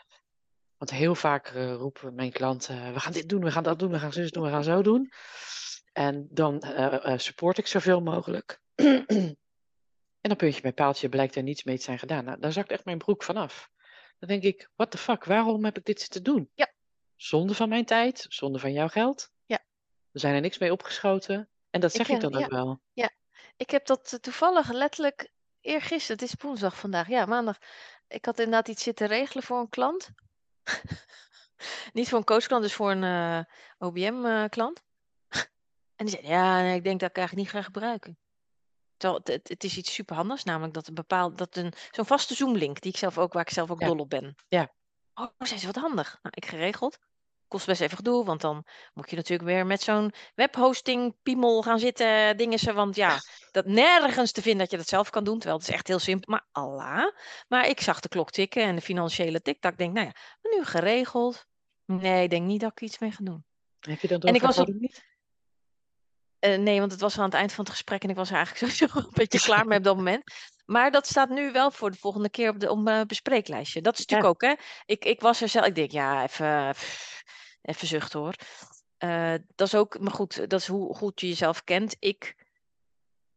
Want 0.83 0.95
heel 0.95 1.15
vaak 1.15 1.47
eh, 1.47 1.73
roepen 1.73 2.15
mijn 2.15 2.31
klanten, 2.31 2.93
we 2.93 2.99
gaan 2.99 3.11
dit 3.11 3.29
doen, 3.29 3.43
we 3.43 3.51
gaan 3.51 3.63
dat 3.63 3.79
doen, 3.79 3.91
we 3.91 3.99
gaan 3.99 4.13
zus 4.13 4.31
doen, 4.31 4.43
we 4.43 4.49
gaan 4.49 4.63
zo 4.63 4.81
doen. 4.81 5.11
En 5.93 6.27
dan 6.31 6.59
eh, 6.59 7.13
eh, 7.13 7.19
support 7.19 7.57
ik 7.57 7.67
zoveel 7.67 8.01
mogelijk. 8.01 8.61
en 8.75 9.37
dan 10.21 10.35
puntje 10.35 10.61
bij 10.61 10.73
paaltje 10.73 11.09
blijkt 11.09 11.35
er 11.35 11.43
niets 11.43 11.63
mee 11.63 11.77
te 11.77 11.83
zijn 11.83 11.99
gedaan. 11.99 12.25
Nou, 12.25 12.39
daar 12.39 12.51
zakt 12.51 12.71
echt 12.71 12.85
mijn 12.85 12.97
broek 12.97 13.23
vanaf. 13.23 13.69
Dan 14.19 14.29
denk 14.29 14.43
ik, 14.43 14.69
what 14.75 14.91
the 14.91 14.97
fuck, 14.97 15.23
waarom 15.23 15.65
heb 15.65 15.77
ik 15.77 15.85
dit 15.85 16.01
zitten 16.01 16.23
doen? 16.23 16.49
Ja. 16.53 16.73
Zonde 17.15 17.53
van 17.53 17.69
mijn 17.69 17.85
tijd, 17.85 18.25
zonde 18.29 18.59
van 18.59 18.73
jouw 18.73 18.87
geld. 18.87 19.31
Ja. 19.45 19.63
We 20.11 20.19
zijn 20.19 20.35
er 20.35 20.41
niks 20.41 20.57
mee 20.57 20.71
opgeschoten. 20.71 21.49
En 21.69 21.81
dat 21.81 21.91
zeg 21.91 22.09
ik 22.09 22.19
dan 22.19 22.31
ja. 22.31 22.43
ook 22.43 22.51
wel. 22.51 22.81
Ik 23.57 23.69
heb 23.69 23.85
dat 23.85 24.17
toevallig 24.21 24.71
letterlijk 24.71 25.31
eergisteren, 25.61 26.21
het 26.21 26.31
is 26.31 26.41
woensdag 26.41 26.77
vandaag, 26.77 27.07
ja, 27.07 27.25
maandag. 27.25 27.57
Ik 28.07 28.25
had 28.25 28.39
inderdaad 28.39 28.67
iets 28.67 28.83
zitten 28.83 29.07
regelen 29.07 29.43
voor 29.43 29.59
een 29.59 29.69
klant. 29.69 30.11
Niet 31.93 32.09
voor 32.09 32.17
een 32.17 32.23
coachklant, 32.23 32.63
dus 32.63 32.73
voor 32.73 32.91
een 32.91 33.03
eh, 33.03 33.39
OBM-klant. 33.77 34.83
En 35.95 36.05
die 36.05 36.15
zei, 36.15 36.27
ja, 36.27 36.61
nee, 36.61 36.75
ik 36.75 36.83
denk 36.83 36.99
dat 36.99 37.09
ik 37.09 37.17
eigenlijk 37.17 37.47
niet 37.47 37.55
ga 37.55 37.65
gebruiken. 37.65 38.17
Terwijl 38.97 39.19
het, 39.19 39.27
het, 39.33 39.47
het 39.47 39.63
is 39.63 39.77
iets 39.77 39.93
superhandigs, 39.93 40.43
namelijk 40.43 40.73
dat 40.73 40.87
een 40.87 40.93
bepaald, 40.93 41.37
dat 41.37 41.55
een, 41.55 41.73
zo'n 41.91 42.05
vaste 42.05 42.35
Zoom-link, 42.35 42.81
die 42.81 42.91
ik 42.91 42.97
zelf 42.97 43.17
ook, 43.17 43.33
waar 43.33 43.41
ik 43.41 43.53
zelf 43.53 43.71
ook 43.71 43.79
Ja. 43.79 43.87
dol 43.87 43.97
op 43.97 44.09
ben. 44.09 44.35
Ja. 44.47 44.73
Oh, 45.13 45.27
zei 45.37 45.59
ze, 45.59 45.65
wat 45.65 45.75
handig. 45.75 46.19
Nou, 46.21 46.35
ik 46.35 46.45
geregeld. 46.45 46.99
Kost 47.53 47.65
best 47.65 47.81
even 47.81 47.97
gedoe, 47.97 48.25
want 48.25 48.41
dan 48.41 48.65
moet 48.93 49.09
je 49.09 49.15
natuurlijk 49.15 49.49
weer 49.49 49.65
met 49.65 49.81
zo'n 49.81 50.13
webhosting 50.35 51.15
piemel 51.23 51.61
gaan 51.61 51.79
zitten, 51.79 52.37
dingen 52.37 52.59
ze, 52.59 52.73
want 52.73 52.95
ja, 52.95 53.17
dat 53.51 53.65
nergens 53.65 54.31
te 54.31 54.41
vinden 54.41 54.61
dat 54.61 54.71
je 54.71 54.77
dat 54.77 54.87
zelf 54.87 55.09
kan 55.09 55.23
doen, 55.23 55.39
terwijl 55.39 55.59
het 55.59 55.67
is 55.67 55.73
echt 55.73 55.87
heel 55.87 55.99
simpel, 55.99 56.31
maar 56.31 56.47
Allah. 56.51 57.15
Maar 57.47 57.67
ik 57.67 57.81
zag 57.81 57.99
de 57.99 58.09
klok 58.09 58.31
tikken 58.31 58.63
en 58.63 58.75
de 58.75 58.81
financiële 58.81 59.41
tik-tak, 59.41 59.71
ik 59.71 59.77
denk, 59.77 59.93
nou 59.93 60.05
ja, 60.05 60.13
nu 60.41 60.65
geregeld. 60.65 61.45
Nee, 61.85 62.23
ik 62.23 62.29
denk 62.29 62.45
niet 62.45 62.61
dat 62.61 62.71
ik 62.71 62.81
iets 62.81 62.99
mee 62.99 63.11
ga 63.11 63.23
doen. 63.23 63.45
Heb 63.79 63.99
je 63.99 64.07
dat 64.07 64.23
En 64.23 64.35
ik 64.35 64.41
was 64.41 64.57
niet? 64.57 65.03
Eh, 66.39 66.57
nee, 66.57 66.79
want 66.79 66.91
het 66.91 67.01
was 67.01 67.17
aan 67.17 67.25
het 67.25 67.33
eind 67.33 67.51
van 67.51 67.63
het 67.63 67.73
gesprek 67.73 68.03
en 68.03 68.09
ik 68.09 68.15
was 68.15 68.29
er 68.29 68.35
eigenlijk 68.35 68.65
sowieso 68.73 68.99
een 68.99 69.13
beetje 69.13 69.39
klaar 69.39 69.67
mee 69.67 69.77
op 69.77 69.83
dat 69.83 69.95
moment. 69.95 70.23
Maar 70.65 70.91
dat 70.91 71.07
staat 71.07 71.29
nu 71.29 71.51
wel 71.51 71.71
voor 71.71 71.91
de 71.91 71.97
volgende 71.97 72.29
keer 72.29 72.49
op 72.49 72.59
de 72.59 72.69
om, 72.71 72.87
eh, 72.87 73.01
bespreeklijstje. 73.01 73.81
Dat 73.81 73.93
is 73.93 73.99
natuurlijk 73.99 74.29
ook, 74.29 74.41
hè. 74.41 74.53
Ik, 74.85 75.05
ik 75.05 75.19
was 75.19 75.41
er 75.41 75.49
zelf, 75.49 75.65
ik 75.65 75.75
denk, 75.75 75.91
ja, 75.91 76.23
even, 76.23 76.71
pff, 76.71 77.23
even 77.63 77.87
zucht 77.87 78.13
hoor. 78.13 78.33
Eh, 78.97 79.33
dat 79.55 79.67
is 79.67 79.75
ook, 79.75 79.99
maar 79.99 80.13
goed, 80.13 80.49
dat 80.49 80.59
is 80.59 80.67
hoe 80.67 80.95
goed 80.95 81.21
je 81.21 81.27
jezelf 81.27 81.63
kent. 81.63 81.95
Ik, 81.99 82.35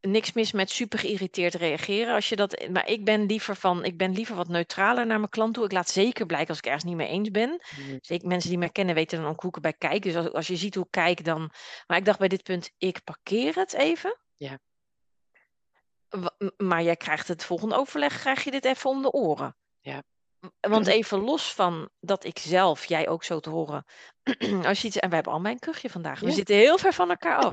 niks 0.00 0.32
mis 0.32 0.52
met 0.52 0.70
super 0.70 0.98
geïrriteerd 0.98 1.54
reageren. 1.54 2.14
Als 2.14 2.28
je 2.28 2.36
dat, 2.36 2.68
maar 2.68 2.88
ik 2.88 3.04
ben 3.04 3.26
liever 3.26 3.56
van, 3.56 3.84
ik 3.84 3.96
ben 3.96 4.12
liever 4.12 4.36
wat 4.36 4.48
neutraler 4.48 5.06
naar 5.06 5.18
mijn 5.18 5.30
klant 5.30 5.54
toe. 5.54 5.64
Ik 5.64 5.72
laat 5.72 5.88
zeker 5.88 6.26
blijken 6.26 6.48
als 6.48 6.58
ik 6.58 6.66
ergens 6.66 6.84
niet 6.84 6.96
mee 6.96 7.08
eens 7.08 7.30
ben. 7.30 7.60
Mm, 7.78 7.98
Zeker 8.00 8.28
mensen 8.28 8.50
die 8.50 8.58
mij 8.58 8.68
kennen 8.68 8.94
weten 8.94 9.20
dan 9.20 9.30
ook 9.30 9.40
hoe 9.40 9.48
ik 9.48 9.56
erbij 9.56 9.72
kijk. 9.72 10.02
Dus 10.02 10.16
als, 10.16 10.32
als 10.32 10.46
je 10.46 10.56
ziet 10.56 10.74
hoe 10.74 10.84
ik 10.84 10.90
kijk, 10.90 11.24
dan. 11.24 11.50
Maar 11.86 11.98
ik 11.98 12.04
dacht 12.04 12.18
bij 12.18 12.28
dit 12.28 12.42
punt, 12.42 12.70
ik 12.78 13.04
parkeer 13.04 13.54
het 13.54 13.72
even. 13.72 14.18
Ja. 14.36 14.58
Maar 16.56 16.82
jij 16.82 16.96
krijgt 16.96 17.28
het 17.28 17.44
volgende 17.44 17.74
overleg, 17.74 18.20
krijg 18.20 18.44
je 18.44 18.50
dit 18.50 18.64
even 18.64 18.90
om 18.90 19.02
de 19.02 19.12
oren. 19.12 19.56
Ja. 19.80 20.02
Want 20.60 20.86
even 20.86 21.18
los 21.18 21.52
van 21.54 21.88
dat 22.00 22.24
ik 22.24 22.38
zelf, 22.38 22.84
jij 22.84 23.08
ook 23.08 23.24
zo 23.24 23.40
te 23.40 23.50
horen. 23.50 23.84
Als 24.66 24.80
je 24.80 24.86
iets, 24.86 24.96
en 24.96 25.08
wij 25.08 25.14
hebben 25.14 25.32
allemaal 25.32 25.52
een 25.52 25.58
kuchje 25.58 25.90
vandaag. 25.90 26.20
We 26.20 26.26
Ja. 26.26 26.32
zitten 26.32 26.56
heel 26.56 26.78
ver 26.78 26.92
van 26.92 27.10
elkaar 27.10 27.36
af. 27.36 27.52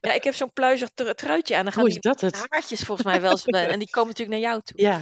ja, 0.00 0.12
ik 0.12 0.24
heb 0.24 0.34
zo'n 0.34 0.52
pluizig 0.52 0.88
tru- 0.94 1.14
truitje 1.14 1.56
aan. 1.56 1.64
Dan 1.64 1.72
gaan 1.72 1.82
Hoe 1.82 1.90
is 1.90 1.98
die 2.00 2.10
dat 2.12 2.20
het? 2.20 2.46
haartjes 2.50 2.80
volgens 2.80 3.06
mij 3.06 3.20
wel 3.20 3.38
En 3.72 3.78
die 3.78 3.90
komen 3.90 4.08
natuurlijk 4.08 4.40
naar 4.40 4.50
jou 4.50 4.62
toe. 4.64 4.80
Ja. 4.80 5.00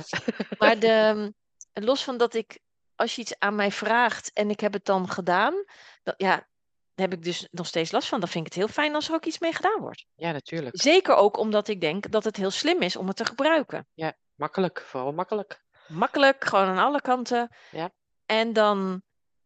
Maar 0.59 0.79
de, 0.79 1.33
los 1.73 2.05
van 2.05 2.17
dat 2.17 2.35
ik, 2.35 2.59
als 2.97 3.15
je 3.15 3.21
iets 3.21 3.39
aan 3.39 3.55
mij 3.55 3.71
vraagt 3.71 4.33
en 4.33 4.51
ik 4.51 4.61
heb 4.61 4.73
het 4.73 4.85
dan 4.85 5.09
gedaan, 5.11 5.65
dan, 6.03 6.15
ja, 6.17 6.35
daar 6.95 7.09
heb 7.09 7.13
ik 7.13 7.23
dus 7.25 7.49
nog 7.51 7.67
steeds 7.67 7.91
last 7.91 8.09
van. 8.09 8.21
Dan 8.21 8.29
vind 8.29 8.47
ik 8.47 8.53
het 8.53 8.63
heel 8.63 8.73
fijn 8.73 8.95
als 8.95 9.09
er 9.09 9.15
ook 9.15 9.25
iets 9.25 9.39
mee 9.39 9.53
gedaan 9.53 9.81
wordt. 9.81 10.05
ja, 10.15 10.33
natuurlijk. 10.33 10.81
Zeker 10.83 11.15
ook 11.15 11.37
omdat 11.39 11.69
ik 11.69 11.81
denk 11.81 12.11
dat 12.11 12.25
het 12.25 12.37
heel 12.37 12.51
slim 12.51 12.83
is 12.83 12.97
om 12.97 13.07
het 13.07 13.17
te 13.17 13.25
gebruiken. 13.25 13.87
Makkelijk, 14.35 14.85
vooral 14.87 15.13
makkelijk. 15.13 15.63
Makkelijk, 15.91 16.45
gewoon 16.45 16.67
aan 16.67 16.87
alle 16.87 17.01
kanten. 17.01 17.55
Ja. 17.71 17.91
En 18.27 18.53
dan 18.53 19.03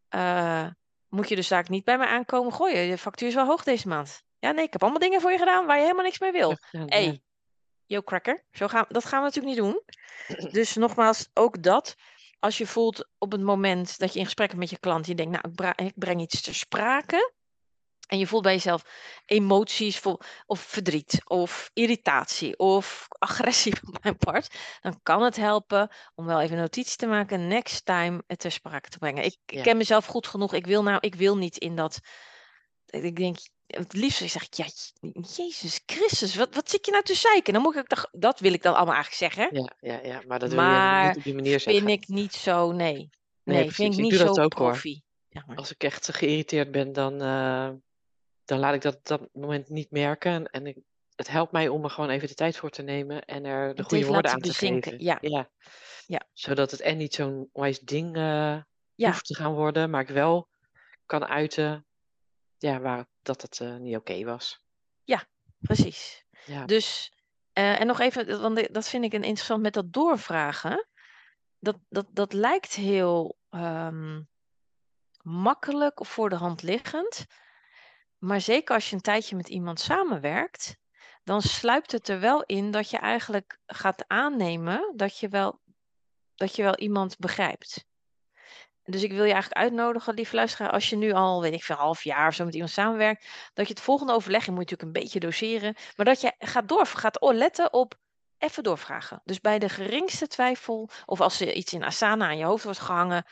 eh, 0.09 0.67
moet 1.09 1.29
je 1.29 1.35
dus 1.35 1.47
daar 1.47 1.65
niet 1.67 1.83
bij 1.83 1.97
me 1.97 2.07
aankomen 2.07 2.53
gooien. 2.53 2.81
Je 2.81 2.97
factuur 2.97 3.27
is 3.27 3.33
wel 3.33 3.45
hoog 3.45 3.63
deze 3.63 3.87
maand. 3.87 4.23
Ja, 4.39 4.51
nee, 4.51 4.65
ik 4.65 4.71
heb 4.73 4.81
allemaal 4.81 4.99
dingen 4.99 5.21
voor 5.21 5.31
je 5.31 5.37
gedaan 5.37 5.65
waar 5.65 5.75
je 5.75 5.81
helemaal 5.81 6.03
niks 6.03 6.19
mee 6.19 6.31
wil. 6.31 6.57
Ja. 6.71 6.85
hey, 6.85 7.21
yo 7.85 8.01
cracker, 8.01 8.45
zo 8.51 8.67
gaan, 8.67 8.85
dat 8.87 9.05
gaan 9.05 9.19
we 9.19 9.25
natuurlijk 9.25 9.55
niet 9.55 9.63
doen. 9.63 9.81
Dus 10.51 10.75
nogmaals, 10.75 11.29
ook 11.33 11.63
dat. 11.63 11.95
Als 12.39 12.57
je 12.57 12.67
voelt 12.67 13.09
op 13.17 13.31
het 13.31 13.41
moment 13.41 13.97
dat 13.97 14.13
je 14.13 14.19
in 14.19 14.25
gesprek 14.25 14.47
bent 14.47 14.59
met 14.59 14.69
je 14.69 14.79
klant, 14.79 15.05
je 15.05 15.15
denkt, 15.15 15.41
nou, 15.41 15.73
ik, 15.75 15.85
ik 15.85 15.93
breng 15.95 16.21
iets 16.21 16.41
ter 16.41 16.55
sprake. 16.55 17.33
En 18.07 18.17
je 18.17 18.27
voelt 18.27 18.43
bij 18.43 18.53
jezelf 18.53 18.83
emoties 19.25 20.01
of 20.45 20.59
verdriet 20.59 21.21
of 21.23 21.69
irritatie 21.73 22.57
of 22.57 23.05
agressie 23.09 23.75
van 23.83 23.95
mijn 24.01 24.17
part. 24.17 24.55
Dan 24.81 24.99
kan 25.03 25.21
het 25.21 25.35
helpen 25.35 25.89
om 26.15 26.25
wel 26.25 26.41
even 26.41 26.57
notitie 26.57 26.97
te 26.97 27.05
maken, 27.05 27.47
next 27.47 27.85
time 27.85 28.23
het 28.27 28.39
ter 28.39 28.51
sprake 28.51 28.89
te 28.89 28.97
brengen. 28.97 29.23
Ik, 29.23 29.37
ik 29.45 29.53
Ja. 29.55 29.61
ken 29.61 29.77
mezelf 29.77 30.05
goed 30.05 30.27
genoeg. 30.27 30.53
Ik 30.53 30.65
wil 30.65 30.83
nou, 30.83 30.97
ik 30.99 31.15
wil 31.15 31.37
niet 31.37 31.57
in 31.57 31.75
dat. 31.75 31.99
Ik 32.85 33.15
denk, 33.15 33.37
het 33.67 33.93
liefst 33.93 34.29
zeg 34.29 34.43
ik, 34.43 34.53
ja, 34.53 34.65
Jezus 35.35 35.81
Christus, 35.85 36.35
wat, 36.35 36.55
wat 36.55 36.69
zit 36.69 36.85
je 36.85 36.91
nou 36.91 37.03
te 37.03 37.15
zeiken? 37.15 37.53
Dan 37.53 37.61
moet 37.61 37.75
ik 37.75 37.87
toch, 37.87 38.07
dat 38.11 38.39
wil 38.39 38.53
ik 38.53 38.61
dan 38.61 38.75
allemaal 38.75 38.93
eigenlijk 38.93 39.33
zeggen. 39.33 39.61
Ja, 39.61 39.93
ja, 39.93 39.99
ja, 40.03 40.21
maar 40.27 40.39
dat 40.39 40.53
wil 40.53 40.63
je 40.63 41.05
niet 41.07 41.17
op 41.17 41.23
die 41.23 41.33
manier 41.35 41.59
Vind 41.59 41.75
zeggen. 41.75 41.87
ik 41.91 42.07
niet 42.07 42.33
zo, 42.33 42.71
nee. 42.71 42.93
Nee, 42.93 43.09
Nee, 43.43 43.71
vind 43.71 43.93
ik 43.93 43.99
Ik 43.99 44.11
niet 44.11 44.19
dat 44.19 44.35
zo 44.35 44.41
ook, 44.41 44.49
profi. 44.55 45.01
maar. 45.45 45.55
Als 45.57 45.71
ik 45.71 45.83
echt 45.83 46.15
geïrriteerd 46.15 46.71
ben, 46.71 46.93
dan, 46.93 47.21
eh, 47.21 47.69
dan 48.45 48.59
laat 48.59 48.73
ik 48.73 48.81
dat 48.81 48.95
op 48.95 49.05
dat 49.05 49.29
moment 49.33 49.69
niet 49.69 49.91
merken. 49.91 50.31
En, 50.31 50.45
en 50.45 50.67
ik, 50.67 50.77
het 51.15 51.27
helpt 51.27 51.51
mij 51.51 51.67
om 51.67 51.83
er 51.83 51.89
gewoon 51.89 52.09
even 52.09 52.27
de 52.27 52.33
tijd 52.33 52.57
voor 52.57 52.69
te 52.69 52.81
nemen 52.81 53.25
en 53.25 53.45
er 53.45 53.75
de 53.75 53.81
Het 53.81 53.91
goede 53.91 54.05
woorden 54.05 54.31
aan 54.31 54.39
te 54.41 54.47
bezinken, 54.47 54.91
geven. 54.91 55.05
ja. 55.05 55.17
Ja. 55.21 55.49
Ja. 56.05 56.27
Zodat 56.33 56.71
het 56.71 56.79
en 56.79 56.97
niet 56.97 57.13
zo'n 57.13 57.49
onwijs 57.51 57.79
ding 57.79 58.15
eh, 58.15 58.61
Ja. 58.95 59.09
hoeft 59.09 59.25
te 59.25 59.35
gaan 59.35 59.53
worden, 59.53 59.89
maar 59.89 60.01
ik 60.01 60.09
wel 60.09 60.49
kan 61.05 61.25
uiten 61.25 61.85
ja, 62.57 62.79
waar, 62.79 63.05
dat 63.21 63.41
het 63.41 63.59
eh, 63.59 63.75
niet 63.75 63.95
oké 63.95 64.23
was. 64.23 64.63
Precies. 65.59 66.25
Ja. 66.45 66.65
Dus, 66.65 67.13
eh, 67.53 67.79
en 67.79 67.87
nog 67.87 67.99
even, 67.99 68.41
want 68.41 68.73
dat 68.73 68.89
vind 68.89 69.03
ik 69.03 69.13
een 69.13 69.23
interessant 69.23 69.61
met 69.61 69.73
dat 69.73 69.93
doorvragen. 69.93 70.87
Dat, 71.59 71.77
dat, 71.89 72.05
dat 72.11 72.33
lijkt 72.33 72.73
heel 72.73 73.37
ehm, 73.49 74.21
makkelijk 75.21 75.99
of 75.99 76.09
voor 76.09 76.29
de 76.29 76.35
hand 76.35 76.61
liggend. 76.61 77.25
Maar 78.25 78.41
zeker 78.41 78.75
als 78.75 78.89
je 78.89 78.95
een 78.95 79.01
tijdje 79.01 79.35
met 79.35 79.49
iemand 79.49 79.79
samenwerkt, 79.79 80.77
dan 81.23 81.41
sluipt 81.41 81.91
het 81.91 82.07
er 82.07 82.19
wel 82.19 82.43
in 82.43 82.71
dat 82.71 82.89
je 82.89 82.97
eigenlijk 82.97 83.59
gaat 83.65 84.03
aannemen 84.07 84.93
dat 84.95 85.19
je 85.19 85.27
wel, 85.27 85.59
dat 86.35 86.55
je 86.55 86.63
wel 86.63 86.77
iemand 86.77 87.17
begrijpt. 87.17 87.85
Dus 88.83 89.03
ik 89.03 89.11
wil 89.11 89.23
je 89.23 89.33
eigenlijk 89.33 89.61
uitnodigen, 89.61 90.13
lieve 90.13 90.35
luisteraar, 90.35 90.71
als 90.71 90.89
je 90.89 90.95
nu 90.95 91.11
al, 91.11 91.41
weet 91.41 91.53
ik 91.53 91.63
veel, 91.63 91.75
half 91.75 92.03
jaar 92.03 92.27
of 92.27 92.33
zo 92.33 92.45
met 92.45 92.53
iemand 92.53 92.71
samenwerkt, 92.71 93.27
dat 93.53 93.67
je 93.67 93.73
het 93.73 93.83
volgende 93.83 94.13
overleg, 94.13 94.45
je 94.45 94.51
moet 94.51 94.59
natuurlijk 94.59 94.95
een 94.95 95.01
beetje 95.03 95.19
doseren, 95.19 95.75
maar 95.95 96.05
dat 96.05 96.21
je 96.21 96.33
gaat 96.39 96.67
door, 96.67 96.85
gaat 96.85 97.17
letten 97.21 97.73
op 97.73 97.99
even 98.37 98.63
doorvragen. 98.63 99.21
Dus 99.23 99.41
bij 99.41 99.59
de 99.59 99.69
geringste 99.69 100.27
twijfel, 100.27 100.89
of 101.05 101.21
als 101.21 101.39
er 101.39 101.53
iets 101.53 101.73
in 101.73 101.83
Asana 101.83 102.25
aan 102.25 102.37
je 102.37 102.45
hoofd 102.45 102.63
wordt 102.63 102.79
gehangen, 102.79 103.25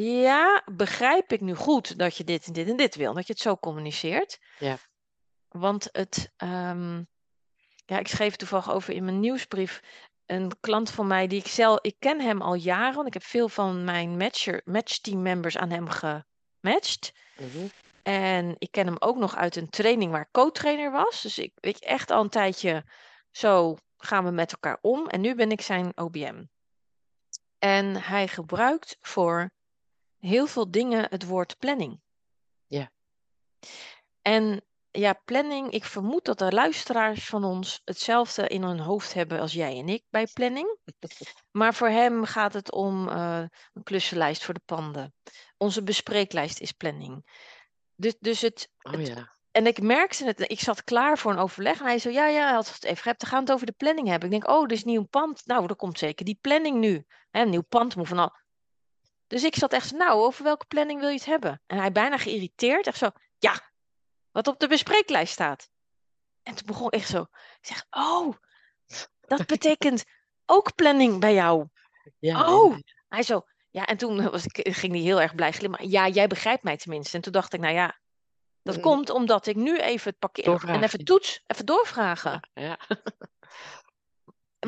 ja, 0.00 0.62
begrijp 0.72 1.32
ik 1.32 1.40
nu 1.40 1.54
goed 1.54 1.98
dat 1.98 2.16
je 2.16 2.24
dit 2.24 2.46
en 2.46 2.52
dit 2.52 2.68
en 2.68 2.76
dit 2.76 2.94
wil, 2.94 3.14
dat 3.14 3.26
je 3.26 3.32
het 3.32 3.42
zo 3.42 3.56
communiceert. 3.56 4.38
Ja. 4.58 4.76
Want 5.48 5.88
het, 5.92 6.32
ehm, 6.36 7.02
ja, 7.86 7.98
ik 7.98 8.08
schreef 8.08 8.36
toevallig 8.36 8.72
over 8.72 8.94
in 8.94 9.04
mijn 9.04 9.20
nieuwsbrief 9.20 9.80
een 10.26 10.52
klant 10.60 10.90
van 10.90 11.06
mij 11.06 11.26
die 11.26 11.40
ik 11.40 11.46
zelf, 11.46 11.78
ik 11.80 11.96
ken 11.98 12.20
hem 12.20 12.42
al 12.42 12.54
jaren, 12.54 12.94
want 12.94 13.06
ik 13.06 13.12
heb 13.14 13.22
veel 13.22 13.48
van 13.48 13.84
mijn 13.84 14.16
matcher, 14.16 14.60
matchteam 14.64 15.22
members 15.22 15.56
aan 15.56 15.70
hem 15.70 15.88
gematcht. 15.88 17.12
Mhm. 17.38 17.66
En 18.02 18.54
ik 18.58 18.70
ken 18.70 18.86
hem 18.86 18.96
ook 18.98 19.16
nog 19.16 19.36
uit 19.36 19.56
een 19.56 19.70
training 19.70 20.10
waar 20.12 20.20
ik 20.20 20.30
co-trainer 20.30 20.90
was. 20.90 21.22
Dus 21.22 21.38
ik 21.38 21.52
weet 21.54 21.78
je, 21.78 21.86
echt 21.86 22.10
al 22.10 22.22
een 22.22 22.28
tijdje, 22.28 22.84
zo 23.30 23.76
gaan 23.96 24.24
we 24.24 24.30
met 24.30 24.52
elkaar 24.52 24.78
om. 24.80 25.06
En 25.06 25.20
nu 25.20 25.34
ben 25.34 25.50
ik 25.50 25.60
zijn 25.60 25.92
OBM. 25.94 26.44
En 27.58 28.02
hij 28.02 28.28
gebruikt 28.28 28.96
voor 29.00 29.50
heel 30.24 30.46
veel 30.46 30.70
dingen 30.70 31.06
het 31.10 31.26
woord 31.26 31.58
planning. 31.58 32.00
Ja. 32.66 32.90
En 34.22 34.64
ja, 34.90 35.12
planning, 35.24 35.70
ik 35.70 35.84
vermoed 35.84 36.24
dat 36.24 36.38
de 36.38 36.52
luisteraars 36.52 37.26
van 37.26 37.44
ons 37.44 37.80
hetzelfde 37.84 38.48
in 38.48 38.62
hun 38.62 38.78
hoofd 38.78 39.14
hebben 39.14 39.40
als 39.40 39.52
jij 39.52 39.78
en 39.78 39.88
ik 39.88 40.02
bij 40.10 40.26
planning. 40.32 40.78
Maar 41.58 41.74
voor 41.74 41.88
hem 41.88 42.24
gaat 42.24 42.52
het 42.52 42.72
om 42.72 43.08
eh, 43.08 43.44
een 43.72 43.82
klussenlijst 43.82 44.44
voor 44.44 44.54
de 44.54 44.62
panden. 44.64 45.14
Onze 45.56 45.82
bespreeklijst 45.82 46.60
is 46.60 46.72
planning. 46.72 47.24
Dus, 47.94 48.14
dus 48.18 48.40
het, 48.40 48.68
Oh 48.82 49.04
ja. 49.04 49.36
en 49.50 49.66
ik 49.66 49.80
merkte 49.80 50.24
het, 50.24 50.50
ik 50.50 50.60
zat 50.60 50.84
klaar 50.84 51.18
voor 51.18 51.32
een 51.32 51.38
overleg 51.38 51.78
en 51.78 51.86
hij 51.86 51.98
zo, 51.98 52.10
ja, 52.10 52.26
ja, 52.26 52.44
hij 52.44 52.54
had 52.54 52.72
het 52.72 52.84
even 52.84 53.02
gehebt, 53.02 53.20
dan 53.20 53.28
gaan 53.28 53.38
we 53.38 53.44
het 53.44 53.54
over 53.54 53.66
de 53.66 53.76
planning 53.76 54.08
hebben. 54.08 54.32
Ik 54.32 54.40
denk, 54.40 54.56
oh, 54.56 54.64
er 54.64 54.72
is 54.72 54.84
nieuw 54.84 55.04
pand. 55.04 55.46
Nou, 55.46 55.66
er 55.66 55.76
komt 55.76 55.98
zeker 55.98 56.24
die 56.24 56.38
planning 56.40 56.78
nu. 56.78 57.06
Hè, 57.30 57.40
een 57.40 57.50
nieuw 57.50 57.66
pand 57.68 57.96
moet 57.96 58.08
van 58.08 58.18
al. 58.18 58.32
Dus 59.34 59.44
ik 59.44 59.54
zat 59.54 59.72
echt 59.72 59.88
zo, 59.88 59.96
nou, 59.96 60.20
over 60.20 60.44
welke 60.44 60.66
planning 60.66 61.00
wil 61.00 61.08
je 61.08 61.14
het 61.14 61.24
hebben? 61.24 61.62
En 61.66 61.78
hij 61.78 61.92
bijna 61.92 62.18
geïrriteerd, 62.18 62.86
echt 62.86 62.98
zo, 62.98 63.10
ja, 63.38 63.60
wat 64.30 64.46
op 64.46 64.58
de 64.58 64.68
bespreeklijst 64.68 65.32
staat. 65.32 65.70
En 66.42 66.54
toen 66.54 66.66
begon 66.66 66.86
ik 66.86 66.92
echt 66.92 67.08
zo, 67.08 67.20
ik 67.60 67.66
zeg, 67.66 67.86
oh, 67.90 68.34
dat 69.20 69.46
betekent 69.54 70.04
ook 70.46 70.74
planning 70.74 71.20
bij 71.20 71.34
jou. 71.34 71.68
Ja, 72.18 72.54
Oh, 72.54 72.76
hij 73.08 73.22
zo, 73.22 73.42
ja, 73.70 73.86
en 73.86 73.96
toen 73.96 74.30
was 74.30 74.44
ik, 74.44 74.74
ging 74.76 74.92
hij 74.92 75.02
heel 75.02 75.20
erg 75.20 75.34
blij 75.34 75.52
glimmen. 75.52 75.90
Ja, 75.90 76.08
jij 76.08 76.26
begrijpt 76.26 76.62
mij 76.62 76.76
tenminste. 76.76 77.16
En 77.16 77.22
toen 77.22 77.32
dacht 77.32 77.52
ik, 77.52 77.60
nou 77.60 77.74
ja, 77.74 77.98
dat 78.62 78.76
Mm. 78.76 78.82
komt 78.82 79.10
omdat 79.10 79.46
ik 79.46 79.56
nu 79.56 79.78
even 79.78 80.10
het 80.10 80.18
parkeer 80.18 80.68
en 80.68 80.82
even 80.82 81.04
toets, 81.04 81.42
even 81.46 81.66
doorvragen. 81.66 82.50
Ja, 82.54 82.62
ja. 82.62 82.78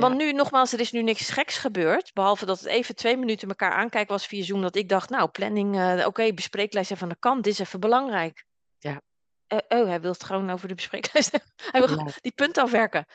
Want 0.00 0.16
nu, 0.16 0.32
nogmaals, 0.32 0.72
er 0.72 0.80
is 0.80 0.92
nu 0.92 1.02
niks 1.02 1.30
geks 1.30 1.58
gebeurd. 1.58 2.14
Behalve 2.14 2.46
dat 2.46 2.58
het 2.58 2.68
even 2.68 2.96
twee 2.96 3.16
minuten 3.16 3.48
elkaar 3.48 3.72
aankijken 3.72 4.12
was 4.12 4.26
via 4.26 4.44
Zoom. 4.44 4.60
Dat 4.62 4.76
ik 4.76 4.88
dacht, 4.88 5.10
nou, 5.10 5.28
planning, 5.28 5.76
eh, 5.78 6.06
oké, 6.06 6.32
bespreeklijst 6.34 6.90
even 6.90 7.02
aan 7.02 7.08
de 7.08 7.16
kant. 7.18 7.44
Dit 7.44 7.52
is 7.52 7.58
even 7.58 7.80
belangrijk. 7.80 8.44
Ja. 8.78 9.00
Eh, 9.46 9.58
oh, 9.68 9.86
hij 9.86 10.00
wil 10.00 10.12
het 10.12 10.24
gewoon 10.24 10.50
over 10.50 10.68
de 10.68 10.74
bespreeklijst. 10.74 11.30
Hij 11.72 11.80
wil 11.86 11.98
Ja. 11.98 12.12
die 12.20 12.32
punt 12.32 12.58
afwerken. 12.58 13.06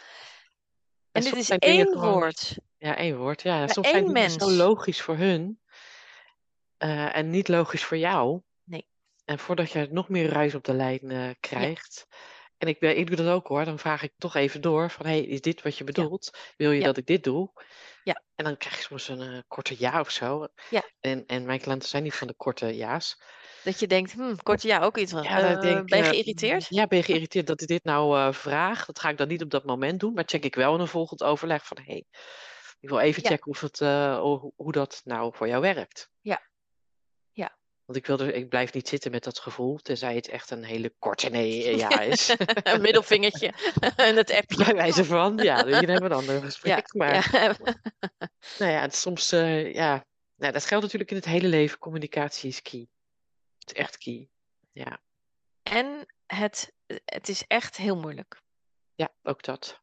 En, 1.11 1.21
En 1.23 1.23
dit 1.23 1.35
is 1.35 1.49
één 1.49 1.87
gewoon- 1.87 2.11
woord. 2.13 2.57
Ja, 2.77 2.95
één 2.95 3.17
woord. 3.17 3.41
Ja, 3.41 3.59
Ja, 3.59 3.67
soms 3.67 3.87
één 3.87 3.95
zijn 3.95 4.13
dingen 4.13 4.29
zo 4.31 4.45
mens. 4.45 4.57
logisch 4.57 5.01
voor 5.01 5.15
hun 5.17 5.59
eh, 6.77 7.15
en 7.15 7.29
niet 7.29 7.47
logisch 7.47 7.83
voor 7.83 7.97
jou. 7.97 8.41
Nee. 8.63 8.87
En 9.25 9.39
voordat 9.39 9.71
je 9.71 9.87
nog 9.91 10.09
meer 10.09 10.29
ruis 10.29 10.55
op 10.55 10.63
de 10.63 10.73
lijn 10.73 11.35
krijgt. 11.39 12.05
Ja. 12.09 12.15
En 12.61 12.67
ik, 12.67 12.81
ik 12.81 13.07
doe 13.07 13.15
dat 13.15 13.27
ook 13.27 13.47
hoor. 13.47 13.65
Dan 13.65 13.79
vraag 13.79 14.03
ik 14.03 14.13
toch 14.17 14.35
even 14.35 14.61
door 14.61 14.89
van, 14.89 15.05
hey, 15.05 15.21
is 15.21 15.41
dit 15.41 15.61
wat 15.61 15.77
je 15.77 15.83
bedoelt? 15.83 16.37
Wil 16.57 16.71
je 16.71 16.83
dat 16.83 16.97
ik 16.97 17.05
dit 17.05 17.23
doe? 17.23 17.51
Ja. 18.03 18.23
En 18.35 18.45
dan 18.45 18.57
krijg 18.57 18.75
je 18.77 18.81
soms 18.81 19.07
een 19.07 19.33
uh, 19.33 19.39
korte 19.47 19.75
ja 19.77 19.99
of 19.99 20.09
zo. 20.09 20.47
Ja. 20.69 20.83
En, 20.99 21.25
en 21.25 21.45
mijn 21.45 21.59
klanten 21.59 21.89
zijn 21.89 22.03
niet 22.03 22.13
van 22.13 22.27
de 22.27 22.33
korte 22.33 22.75
ja's. 22.75 23.21
Dat 23.63 23.79
je 23.79 23.87
denkt, 23.87 24.11
hm, 24.11 24.35
korte 24.35 24.67
ja, 24.67 24.79
ook 24.79 24.97
iets. 24.97 25.11
Ja, 25.11 25.55
uh, 25.55 25.61
denk, 25.61 25.89
ben 25.89 25.97
je 25.97 26.03
geïrriteerd? 26.03 26.65
ja, 26.69 26.87
ben 26.87 26.97
je 26.97 27.03
geïrriteerd 27.03 27.47
dat 27.47 27.61
ik 27.61 27.67
dit 27.67 27.83
nou 27.83 28.17
uh, 28.17 28.33
vraag? 28.33 28.85
Dat 28.85 28.99
ga 28.99 29.09
ik 29.09 29.17
dan 29.17 29.27
niet 29.27 29.41
op 29.41 29.49
dat 29.49 29.65
moment 29.65 29.99
doen, 29.99 30.13
maar 30.13 30.23
check 30.25 30.43
ik 30.43 30.55
wel 30.55 30.73
in 30.73 30.79
een 30.79 30.87
volgend 30.87 31.23
overleg 31.23 31.65
van, 31.65 31.77
hey, 31.83 32.05
ik 32.79 32.89
wil 32.89 32.99
even 32.99 33.25
checken 33.25 33.51
of 33.51 33.61
het, 33.61 33.79
hoe, 34.19 34.53
hoe 34.55 34.71
dat 34.71 35.01
nou 35.03 35.35
voor 35.35 35.47
jou 35.47 35.61
werkt. 35.61 36.09
Ja. 36.21 36.49
Want 37.91 38.03
ik, 38.03 38.09
wil 38.17 38.27
er, 38.27 38.33
ik 38.33 38.49
blijf 38.49 38.73
niet 38.73 38.87
zitten 38.87 39.11
met 39.11 39.23
dat 39.23 39.39
gevoel, 39.39 39.77
tenzij 39.77 40.15
het 40.15 40.27
echt 40.27 40.51
een 40.51 40.63
hele 40.63 40.93
korte 40.99 41.29
nee 41.39 41.77
ja 41.77 41.99
is. 41.99 42.35
een 42.63 42.81
middelvingertje 42.81 43.53
en 43.95 44.15
het 44.15 44.31
appje. 44.31 44.63
Bij 44.65 44.75
wijze 44.75 45.05
van, 45.05 45.37
ja, 45.37 45.63
dan 45.63 45.73
hebben 45.73 45.95
we 45.95 46.03
een 46.03 46.11
ander 46.11 46.41
gesprek. 46.41 46.77
Ja, 46.77 46.83
maar 46.91 47.29
ja. 47.31 47.55
nou 48.59 48.71
ja, 48.71 48.81
het 48.81 48.95
soms, 48.95 49.33
uh, 49.33 49.73
ja, 49.73 50.05
nou, 50.35 50.53
dat 50.53 50.65
geldt 50.65 50.83
natuurlijk 50.83 51.11
in 51.11 51.17
het 51.17 51.25
hele 51.25 51.47
leven. 51.47 51.77
Communicatie 51.77 52.49
is 52.49 52.61
key. 52.61 52.87
Het 53.59 53.71
is 53.71 53.73
echt 53.73 53.97
key. 53.97 54.29
Ja. 54.71 54.99
En 55.63 56.05
het, 56.25 56.73
het 57.05 57.29
is 57.29 57.43
echt 57.47 57.77
heel 57.77 57.97
moeilijk. 57.97 58.41
Ja, 58.95 59.09
ook 59.23 59.43
dat. 59.43 59.81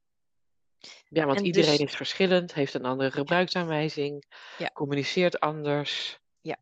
Ja, 1.09 1.25
want 1.25 1.39
en 1.39 1.45
iedereen 1.45 1.77
dus... 1.77 1.87
is 1.87 1.97
verschillend, 1.97 2.55
heeft 2.55 2.75
een 2.75 2.85
andere 2.85 3.11
gebruiksaanwijzing, 3.11 4.25
ja. 4.59 4.71
communiceert 4.73 5.41
anders. 5.41 6.19
Ja. 6.41 6.57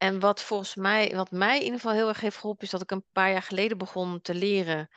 En 0.00 0.20
wat 0.20 0.42
volgens 0.42 0.74
mij, 0.74 1.14
wat 1.14 1.30
mij 1.30 1.56
in 1.56 1.64
ieder 1.64 1.80
geval 1.80 1.94
heel 1.94 2.08
erg 2.08 2.20
heeft 2.20 2.36
geholpen, 2.36 2.64
is 2.64 2.70
dat 2.70 2.82
ik 2.82 2.90
een 2.90 3.04
paar 3.12 3.30
jaar 3.30 3.42
geleden 3.42 3.78
begon 3.78 4.20
te 4.20 4.34
leren 4.34 4.88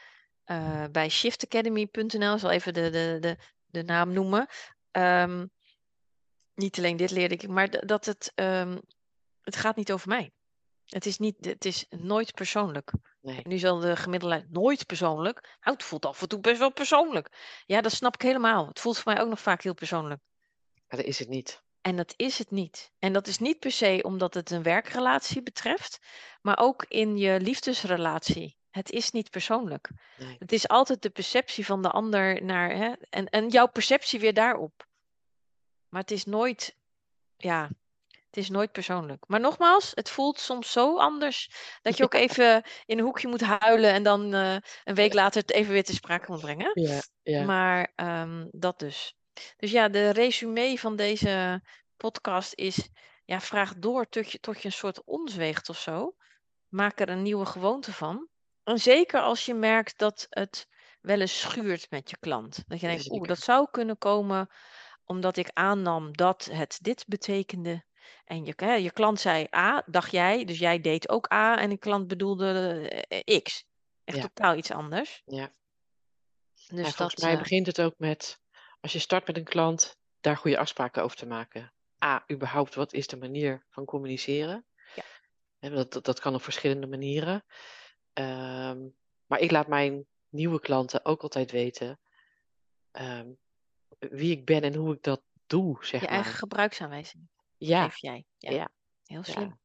uh, 0.46 0.86
bij 0.92 1.10
shiftacademy.nl. 1.10 2.34
Ik 2.34 2.40
zal 2.40 2.52
even 2.52 2.74
de, 2.74 2.90
de, 2.90 3.18
de, 3.20 3.38
de 3.66 3.84
naam 3.84 4.14
noemen. 4.14 4.48
Um, 4.92 5.52
niet 6.56 6.78
alleen 6.78 6.98
dit 6.98 7.12
leerde 7.12 7.36
ik, 7.36 7.48
maar 7.48 7.86
dat 7.86 8.06
het, 8.06 8.32
um, 8.36 8.82
het 9.42 9.56
gaat 9.56 9.76
niet 9.76 9.92
over 9.92 10.08
mij. 10.08 10.32
Het 10.86 11.06
is, 11.06 11.18
niet, 11.18 11.46
het 11.46 11.66
is 11.66 11.86
nooit 11.90 12.34
persoonlijk. 12.34 12.92
Nee. 13.22 13.42
Nu 13.44 13.58
zal 13.58 13.80
de 13.80 13.96
gemiddelde 13.96 14.46
nooit 14.50 14.86
persoonlijk. 14.86 15.42
Nou, 15.42 15.76
het 15.78 15.86
voelt 15.86 16.06
af 16.06 16.22
en 16.22 16.28
toe 16.28 16.40
best 16.40 16.60
wel 16.60 16.72
persoonlijk. 16.72 17.62
Ja, 17.66 17.82
dat 17.82 17.92
snap 17.92 18.14
ik 18.14 18.22
helemaal. 18.22 18.68
Het 18.68 18.80
voelt 18.80 19.00
voor 19.00 19.14
mij 19.14 19.22
ook 19.22 19.30
nog 19.30 19.40
vaak 19.40 19.64
heel 19.64 19.74
persoonlijk. 19.74 20.22
Maar 20.88 21.00
dat 21.00 21.08
is 21.08 21.20
het 21.20 21.30
niet. 21.30 21.64
En 21.84 21.96
dat 21.96 22.14
is 22.16 22.38
het 22.38 22.52
niet. 22.52 22.92
En 23.00 23.14
dat 23.14 23.28
is 23.28 23.38
niet 23.38 23.60
per 23.60 23.72
se 23.72 24.00
omdat 24.04 24.34
het 24.34 24.52
een 24.52 24.64
werkrelatie 24.64 25.44
betreft, 25.44 26.00
maar 26.42 26.58
ook 26.60 26.86
in 26.88 27.18
je 27.18 27.40
liefdesrelatie. 27.40 28.58
Het 28.70 28.92
is 28.92 29.12
niet 29.12 29.30
persoonlijk. 29.30 29.90
Nee. 30.18 30.36
Het 30.40 30.52
is 30.52 30.68
altijd 30.68 31.02
de 31.02 31.10
perceptie 31.10 31.66
van 31.66 31.82
de 31.82 31.90
ander 31.90 32.44
naar, 32.44 32.70
hè, 32.76 32.94
en, 33.10 33.30
en 33.30 33.48
jouw 33.48 33.68
perceptie 33.68 34.20
weer 34.20 34.34
daarop. 34.34 34.88
Maar 35.90 36.02
het 36.02 36.12
is 36.12 36.26
nooit, 36.26 36.76
ja, 37.38 37.70
het 38.08 38.38
is 38.38 38.50
nooit 38.50 38.72
persoonlijk. 38.72 39.24
Maar 39.28 39.40
nogmaals, 39.40 39.92
het 39.94 40.10
voelt 40.10 40.40
soms 40.40 40.72
zo 40.72 40.98
anders 40.98 41.52
dat 41.82 41.98
je 41.98 42.04
ook 42.04 42.14
even 42.26 42.64
in 42.86 42.98
een 42.98 43.04
hoekje 43.04 43.28
moet 43.28 43.42
huilen 43.42 43.94
en 43.94 44.04
dan 44.04 44.36
uh, 44.36 44.56
een 44.84 44.96
week 44.96 45.14
later 45.14 45.42
het 45.42 45.52
even 45.52 45.74
weer 45.74 45.84
te 45.84 45.94
sprake 45.94 46.32
moet 46.32 46.42
brengen. 46.42 46.72
Ja, 46.74 47.02
ja. 47.24 47.44
Maar 47.44 47.92
um, 47.96 48.48
dat 48.52 48.80
dus. 48.80 49.16
Dus 49.58 49.72
ja, 49.72 49.90
de 49.90 50.10
resume 50.10 50.80
van 50.80 50.96
deze 50.96 51.62
podcast 51.98 52.54
is, 52.54 52.90
ja, 53.26 53.42
vraag 53.42 53.74
door 53.76 54.10
tot 54.10 54.32
je, 54.32 54.40
tot 54.40 54.62
je 54.62 54.66
een 54.66 54.72
soort 54.72 55.04
onzweegt 55.04 55.70
of 55.70 55.80
zo. 55.80 56.16
Maak 56.68 57.00
er 57.00 57.10
een 57.10 57.22
nieuwe 57.22 57.46
gewoonte 57.46 57.94
van. 57.94 58.28
En 58.64 58.80
zeker 58.80 59.22
als 59.22 59.46
je 59.46 59.54
merkt 59.54 59.98
dat 59.98 60.26
het 60.30 60.68
wel 61.02 61.20
eens 61.20 61.40
schuurt 61.40 61.90
met 61.90 62.10
je 62.10 62.18
klant. 62.20 62.64
Dat 62.68 62.80
je 62.80 62.88
denkt, 62.88 63.12
oeh, 63.12 63.28
dat 63.28 63.40
zou 63.40 63.68
kunnen 63.72 63.98
komen 63.98 64.50
omdat 65.06 65.38
ik 65.38 65.50
aannam 65.54 66.18
dat 66.18 66.50
het 66.52 66.80
dit 66.82 67.06
betekende. 67.08 67.84
En 68.26 68.46
je, 68.46 68.54
hè, 68.56 68.74
je 68.74 68.92
klant 68.92 69.20
zei 69.20 69.48
A, 69.56 69.84
dacht 69.86 70.12
jij, 70.12 70.46
dus 70.46 70.60
jij 70.60 70.80
deed 70.80 71.10
ook 71.10 71.32
A 71.34 71.58
en 71.58 71.70
de 71.70 71.78
klant 71.78 72.08
bedoelde 72.08 72.80
uh, 73.10 73.42
X. 73.42 73.66
Echt 74.04 74.18
Ja. 74.18 74.24
totaal 74.24 74.56
iets 74.56 74.72
anders. 74.72 75.22
Ja. 75.26 75.54
Dus 76.54 76.68
Ja, 76.68 76.84
dat, 76.84 76.96
volgens 76.96 77.22
mij 77.22 77.34
eh, 77.34 77.40
begint 77.40 77.68
het 77.68 77.82
ook 77.82 77.94
met, 77.98 78.40
als 78.84 78.94
je 78.94 79.00
start 79.00 79.28
met 79.28 79.38
een 79.38 79.44
klant, 79.44 79.98
daar 80.22 80.38
goede 80.38 80.58
afspraken 80.58 81.04
over 81.04 81.18
te 81.18 81.26
maken. 81.26 81.74
A, 82.04 82.24
überhaupt, 82.32 82.76
wat 82.76 82.94
is 82.94 83.08
de 83.08 83.18
manier 83.18 83.66
van 83.70 83.86
communiceren? 83.86 84.66
Ja. 84.96 85.04
En 85.60 85.76
dat, 85.76 85.94
dat, 85.94 86.06
dat 86.06 86.20
kan 86.20 86.36
op 86.36 86.42
verschillende 86.42 86.88
manieren. 86.88 87.44
Ehm, 88.14 88.88
maar 89.26 89.40
ik 89.40 89.52
laat 89.52 89.68
mijn 89.68 90.06
nieuwe 90.30 90.60
klanten 90.60 91.06
ook 91.06 91.22
altijd 91.22 91.52
weten 91.52 92.00
ehm, 92.92 93.32
wie 94.00 94.32
ik 94.32 94.46
ben 94.46 94.62
en 94.62 94.76
hoe 94.76 94.94
ik 94.94 95.04
dat 95.04 95.22
doe, 95.48 95.86
zeg 95.86 96.02
je 96.02 96.08
maar. 96.08 96.16
eigen 96.16 96.34
gebruiksaanwijzing 96.34 97.28
Ja, 97.58 97.84
geef 97.84 97.98
jij. 97.98 98.26
Ja, 98.38 98.52
ja, 98.52 98.70
heel 99.06 99.24
slim. 99.24 99.48
ja. 99.48 99.58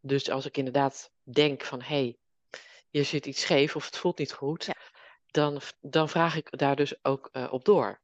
Dus 0.00 0.30
als 0.30 0.46
ik 0.46 0.56
inderdaad 0.56 1.10
denk 1.22 1.64
van, 1.64 1.82
hé, 1.82 1.86
hey, 1.86 2.16
je 2.90 3.02
zit 3.02 3.26
iets 3.26 3.40
scheef 3.40 3.76
of 3.76 3.84
het 3.84 3.96
voelt 3.96 4.18
niet 4.18 4.32
goed, 4.32 4.68
dan, 5.26 5.60
dan 5.80 6.08
vraag 6.08 6.36
ik 6.36 6.58
daar 6.58 6.76
dus 6.76 7.04
ook 7.04 7.28
eh, 7.32 7.52
op 7.52 7.64
door. 7.64 8.00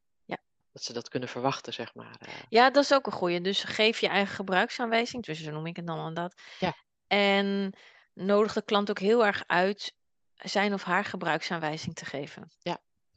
Ja. 0.79 0.85
Dat 0.85 0.85
ze 0.85 0.93
dat 0.93 1.09
kunnen 1.09 1.29
verwachten, 1.29 1.73
zeg 1.73 1.95
maar. 1.95 2.17
eh. 2.19 2.29
Ja, 2.49 2.71
dat 2.71 2.85
is 2.85 2.93
ook 2.95 3.07
een 3.07 3.13
goeie. 3.13 3.41
Dus 3.41 3.65
geef 3.65 4.01
je 4.01 4.09
eigen 4.09 4.35
gebruiksaanwijzing, 4.35 5.25
dus 5.25 5.43
zo 5.43 5.51
noem 5.51 5.67
ik 5.67 5.77
het 5.77 5.87
dan 5.87 5.99
aan 5.99 6.15
dat. 6.15 6.41
Ja. 6.59 6.75
En 7.07 7.73
nodig 8.15 8.53
de 8.53 8.63
klant 8.63 8.91
ook 8.91 8.99
heel 8.99 9.27
erg 9.27 9.45
uit 9.47 9.93
zijn 10.35 10.73
of 10.73 10.83
haar 10.83 11.05
gebruiksaanwijzing 11.05 11.95
te 11.95 12.05
geven. 12.05 12.51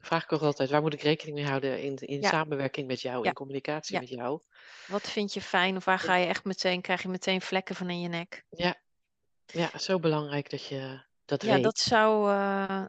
vraag 0.04 0.22
ik 0.24 0.32
ook 0.32 0.42
altijd, 0.42 0.70
waar 0.70 0.80
moet 0.82 0.92
ik 0.94 1.02
rekening 1.02 1.36
mee 1.36 1.46
houden 1.46 1.82
in, 1.82 1.96
in 1.96 2.20
Ja. 2.20 2.28
samenwerking 2.28 2.86
met 2.86 3.00
jou, 3.00 3.22
Ja. 3.22 3.28
in 3.28 3.34
communicatie 3.34 3.94
Ja. 3.94 4.00
met 4.00 4.08
jou? 4.08 4.40
Wat 4.86 5.08
vind 5.10 5.32
je 5.34 5.40
fijn 5.40 5.76
of 5.76 5.84
waar 5.84 5.98
ga 5.98 6.16
je 6.16 6.26
echt 6.26 6.44
meteen, 6.44 6.80
krijg 6.80 7.02
je 7.02 7.08
meteen 7.08 7.40
vlekken 7.40 7.74
van 7.74 7.90
in 7.90 8.00
je 8.00 8.08
nek? 8.08 8.44
Ja, 8.50 8.74
ja 9.46 9.78
zo 9.78 9.98
belangrijk 9.98 10.50
dat 10.50 10.66
je 10.66 11.02
dat 11.24 11.42
Ja, 11.42 11.54
weet. 11.54 11.62
dat 11.62 11.78
zou, 11.78 12.30
eh, 12.30 12.84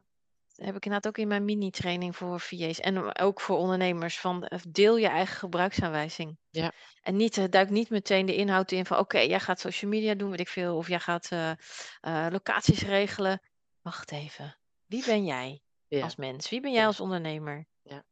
heb 0.56 0.76
ik 0.76 0.86
inderdaad 0.86 1.08
ook 1.08 1.18
in 1.18 1.28
mijn 1.28 1.46
mini-training 1.46 2.16
voor 2.16 2.40
VA's 2.40 2.80
en 2.80 3.20
ook 3.20 3.42
voor 3.42 3.58
ondernemers 3.58 4.20
van 4.20 4.44
eh, 4.46 4.60
deel 4.68 4.98
je 4.98 5.08
eigen 5.08 5.36
gebruiksaanwijzing. 5.36 6.38
Ja. 6.50 6.72
En 7.02 7.16
niet, 7.16 7.38
eh, 7.38 7.44
duik 7.50 7.70
niet 7.70 7.90
meteen 7.90 8.26
de 8.26 8.36
inhoud 8.36 8.72
in 8.72 8.86
van 8.86 8.98
oké, 8.98 9.20
jij 9.20 9.40
gaat 9.40 9.60
social 9.60 9.92
media 9.92 10.14
doen, 10.14 10.30
weet 10.30 10.40
ik 10.40 10.48
veel, 10.48 10.78
of 10.78 10.88
jij 10.88 11.00
gaat 11.00 11.30
eh, 11.32 12.28
locaties 12.30 12.82
regelen. 12.82 13.42
Wacht 13.82 14.12
even, 14.12 14.58
wie 14.86 15.06
ben 15.06 15.26
jij 15.26 15.62
Ja, 15.88 16.04
als 16.04 16.16
mens? 16.16 16.50
Wie 16.50 16.62
ben 16.62 16.72
jij 16.72 16.82
Ja. 16.82 16.88
als 16.88 17.00
ondernemer? 17.00 17.66
Ja. 17.82 18.04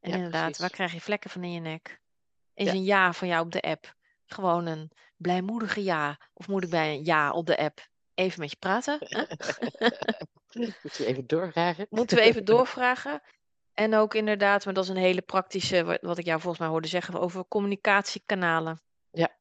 En 0.00 0.10
Ja, 0.10 0.16
inderdaad, 0.16 0.42
precies. 0.42 0.58
waar 0.60 0.70
krijg 0.70 0.92
je 0.92 1.00
vlekken 1.00 1.30
van 1.30 1.44
in 1.44 1.52
je 1.52 1.60
nek? 1.60 2.00
Is 2.54 2.68
een 2.68 2.84
ja 2.84 3.12
van 3.12 3.28
jou 3.28 3.44
op 3.44 3.52
de 3.52 3.60
app 3.60 3.94
gewoon 4.26 4.66
een 4.66 4.90
blijmoedige 5.16 5.82
ja? 5.82 6.18
Of 6.34 6.48
moet 6.48 6.64
ik 6.64 6.70
bij 6.70 6.94
een 6.94 7.04
ja 7.04 7.32
op 7.32 7.46
de 7.46 7.56
app 7.56 7.88
even 8.14 8.40
met 8.40 8.50
je 8.50 8.56
praten? 8.56 8.98
hè? 10.60 10.68
Moet 10.82 10.96
je 10.96 11.06
even 11.06 11.26
doorvragen? 11.26 11.86
Moeten 11.90 12.16
we 12.16 12.22
even 12.22 12.44
doorvragen? 12.54 13.20
En 13.74 13.94
ook 13.94 14.14
inderdaad, 14.14 14.64
maar 14.64 14.74
dat 14.74 14.84
is 14.84 14.90
een 14.90 14.96
hele 14.96 15.22
praktische, 15.22 15.84
wa- 15.84 15.98
wat 16.00 16.18
ik 16.18 16.24
jou 16.24 16.40
volgens 16.40 16.60
mij 16.60 16.70
hoorde 16.70 16.88
zeggen, 16.88 17.20
over 17.20 17.44
communicatiekanalen. 17.48 18.80
Ja. 19.10 19.36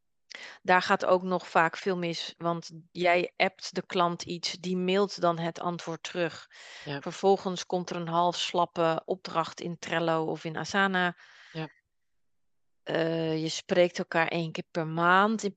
Daar 0.61 0.81
gaat 0.81 1.05
ook 1.05 1.23
nog 1.23 1.47
vaak 1.47 1.77
veel 1.77 1.97
mis, 1.97 2.33
want 2.37 2.71
jij 2.91 3.33
appt 3.37 3.75
de 3.75 3.85
klant 3.85 4.21
iets, 4.23 4.51
die 4.51 4.77
mailt 4.77 5.21
dan 5.21 5.39
het 5.39 5.59
antwoord 5.59 6.03
terug. 6.03 6.47
Ja. 6.85 7.01
Vervolgens 7.01 7.65
komt 7.65 7.89
er 7.89 7.95
een 7.95 8.07
half 8.07 8.37
slappe 8.37 9.01
opdracht 9.05 9.61
in 9.61 9.79
Trello 9.79 10.25
of 10.25 10.43
in 10.43 10.57
Asana. 10.57 11.17
Ja. 11.51 11.69
Eh, 12.83 13.41
je 13.41 13.49
spreekt 13.49 13.97
elkaar 13.97 14.27
één 14.27 14.51
keer 14.51 14.65
per 14.71 14.87
maand. 14.87 15.43
In 15.43 15.55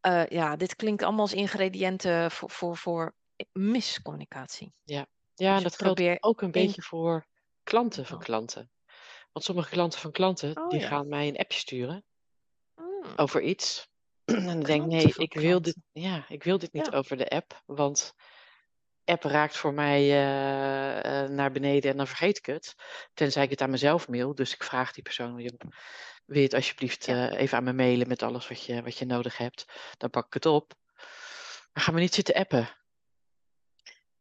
Eh, 0.00 0.26
ja, 0.26 0.56
dit 0.56 0.76
klinkt 0.76 1.02
allemaal 1.02 1.20
als 1.20 1.32
ingrediënten 1.32 2.30
voor, 2.30 2.50
voor, 2.50 2.76
voor 2.76 3.14
miscommunicatie. 3.52 4.72
Ja, 4.84 5.06
Dus 5.34 5.46
en 5.46 5.62
dat 5.62 5.76
geldt 5.76 6.22
ook 6.24 6.42
een 6.42 6.50
beetje 6.50 6.82
voor 6.82 7.26
klanten 7.62 8.06
van 8.06 8.16
Oh. 8.18 8.22
klanten. 8.24 8.70
Want 9.32 9.44
sommige 9.44 9.70
klanten 9.70 10.00
van 10.00 10.12
klanten, 10.12 10.56
Oh 10.56 10.68
die 10.68 10.80
ja. 10.80 10.86
gaan 10.88 11.08
mij 11.08 11.28
een 11.28 11.36
appje 11.36 11.58
sturen 11.58 12.04
Mm, 12.74 13.02
over 13.16 13.42
iets. 13.42 13.90
En 14.24 14.44
dan 14.46 14.60
denk 14.60 14.82
ik, 14.82 14.88
nee, 14.88 15.14
ik 15.16 15.34
wil 15.34 15.62
dit, 15.62 15.76
ja, 15.92 16.24
ik 16.28 16.42
wil 16.44 16.58
dit 16.58 16.72
niet 16.72 16.86
Ja. 16.86 16.98
over 16.98 17.16
de 17.16 17.28
app. 17.28 17.62
Want 17.66 18.12
app 19.04 19.22
raakt 19.22 19.56
voor 19.56 19.74
mij 19.74 20.00
eh, 20.00 21.22
eh, 21.24 21.30
naar 21.30 21.52
beneden 21.52 21.90
en 21.90 21.96
dan 21.96 22.06
vergeet 22.06 22.38
ik 22.38 22.46
het. 22.46 22.74
Tenzij 23.14 23.44
ik 23.44 23.50
het 23.50 23.60
aan 23.60 23.70
mezelf 23.70 24.08
mail. 24.08 24.34
Dus 24.34 24.54
ik 24.54 24.62
vraag 24.62 24.92
die 24.92 25.02
persoon, 25.02 25.34
wil 25.34 26.36
je 26.36 26.42
het 26.42 26.54
alsjeblieft 26.54 27.06
Ja. 27.06 27.30
eh, 27.30 27.40
even 27.40 27.58
aan 27.58 27.64
me 27.64 27.72
mailen 27.72 28.08
met 28.08 28.22
alles 28.22 28.48
wat 28.48 28.64
je, 28.64 28.82
wat 28.82 28.98
je 28.98 29.04
nodig 29.04 29.36
hebt. 29.36 29.64
Dan 29.96 30.10
pak 30.10 30.26
ik 30.26 30.34
het 30.34 30.46
op. 30.46 30.72
Maar 31.72 31.82
ga 31.84 31.92
me 31.92 32.00
niet 32.00 32.14
zitten 32.14 32.34
appen. 32.34 32.68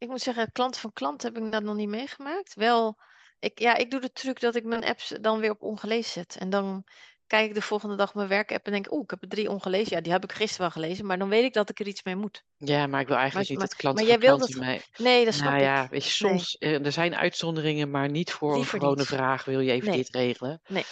Ik 0.02 0.08
moet 0.10 0.22
zeggen, 0.22 0.52
klanten 0.52 0.82
van 0.82 0.94
klanten 0.94 1.34
heb 1.34 1.44
ik 1.44 1.52
dat 1.52 1.64
nog 1.64 1.76
niet 1.76 1.90
meegemaakt. 1.90 2.54
Wel, 2.54 2.98
ik, 3.40 3.60
ja, 3.60 3.76
ik 3.76 3.92
doe 3.92 4.00
de 4.00 4.12
truc 4.12 4.40
dat 4.40 4.56
ik 4.56 4.64
mijn 4.64 4.84
apps 4.84 5.14
dan 5.22 5.40
weer 5.40 5.50
op 5.52 5.62
ongelezen 5.62 6.12
zet. 6.12 6.36
En 6.40 6.50
dan 6.50 6.84
kijk 7.28 7.48
ik 7.48 7.54
de 7.54 7.62
volgende 7.62 7.96
dag 7.96 8.14
mijn 8.14 8.28
werkapp 8.28 8.66
en 8.66 8.72
denk, 8.72 8.92
oeh, 8.92 9.04
ik 9.04 9.10
heb 9.10 9.22
er 9.22 9.28
drie 9.28 9.50
ongelezen. 9.50 9.96
Ja, 9.96 10.02
die 10.02 10.12
heb 10.12 10.24
ik 10.24 10.32
gisteren 10.32 10.62
wel 10.62 10.70
gelezen, 10.84 11.06
maar 11.06 11.18
dan 11.18 11.30
weet 11.30 11.44
ik 11.44 11.54
dat 11.54 11.70
ik 11.70 11.80
er 11.80 11.88
iets 11.88 12.04
mee 12.04 12.16
moet. 12.16 12.44
Ja, 12.58 12.88
maar 12.88 13.02
ik 13.02 13.08
wil 13.08 13.18
eigenlijk 13.18 13.50
Maar- 13.50 13.58
niet 13.60 13.70
dat 13.70 13.80
klanten 13.80 14.06
maar 14.06 14.20
jij 14.20 14.38
wil 14.38 14.48
mij... 14.60 14.82
Nee, 14.98 15.26
dat 15.26 15.34
snap 15.34 15.46
Nou 15.48 15.58
ik. 15.60 15.66
ja, 15.66 15.88
weet 15.90 16.04
je, 16.04 16.10
soms, 16.10 16.58
eh, 16.58 16.86
er 16.86 16.92
zijn 16.92 17.16
uitzonderingen, 17.16 17.90
maar 17.92 18.10
niet 18.10 18.32
voor 18.32 18.56
een 18.56 18.66
gewone 18.66 18.96
niet. 18.96 19.08
vraag. 19.08 19.46
Wil 19.46 19.60
je 19.60 19.72
even 19.72 19.88
Nee. 19.90 19.98
dit 19.98 20.10
regelen? 20.16 20.62
Nee. 20.68 20.86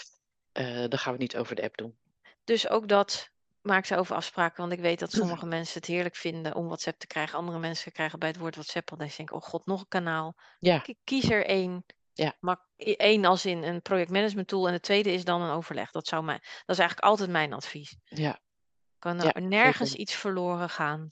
Eh, 0.51 0.65
dan 0.65 0.99
gaan 0.99 1.13
we 1.13 1.23
het 1.23 1.33
niet 1.33 1.37
over 1.37 1.55
de 1.55 1.63
app 1.63 1.77
doen. 1.77 1.97
Dus 2.43 2.69
ook 2.69 2.87
dat 2.87 3.29
maak 3.69 3.85
ze 3.85 3.97
over 3.97 4.15
afspraken. 4.15 4.61
Want 4.61 4.73
ik 4.73 4.79
weet 4.79 4.99
dat 4.99 5.11
sommige 5.11 5.45
mensen 5.45 5.77
het 5.79 5.85
heerlijk 5.89 6.15
vinden 6.15 6.55
om 6.55 6.65
WhatsApp 6.65 6.99
te 6.99 7.07
krijgen. 7.07 7.37
Andere 7.37 7.59
mensen 7.59 7.91
krijgen 7.91 8.19
bij 8.19 8.27
het 8.29 8.37
woord 8.37 8.55
WhatsApp 8.55 8.91
al 8.91 8.97
dat 8.97 9.15
denken, 9.17 9.35
oh 9.35 9.41
god, 9.41 9.65
nog 9.65 9.79
een 9.79 9.87
kanaal. 9.87 10.35
Ja, 10.59 10.83
Kies 11.03 11.29
er 11.29 11.45
één. 11.45 11.85
Ja. 12.13 12.35
Maar 12.39 12.65
één 12.77 13.25
als 13.25 13.45
in 13.45 13.63
een 13.63 13.81
projectmanagement 13.81 14.47
tool 14.47 14.67
en 14.67 14.73
de 14.73 14.79
tweede 14.79 15.11
is 15.11 15.23
dan 15.23 15.41
een 15.41 15.51
overleg. 15.51 15.91
Dat, 15.91 16.07
zou 16.07 16.23
mij, 16.23 16.37
dat 16.39 16.75
is 16.75 16.77
eigenlijk 16.79 17.07
altijd 17.09 17.29
mijn 17.29 17.53
advies. 17.53 17.97
ja, 18.03 18.39
Kan 18.99 19.19
Ja, 19.21 19.33
er 19.33 19.41
nergens 19.41 19.89
zeker. 19.89 20.01
iets 20.03 20.13
verloren 20.15 20.69
gaan. 20.69 21.11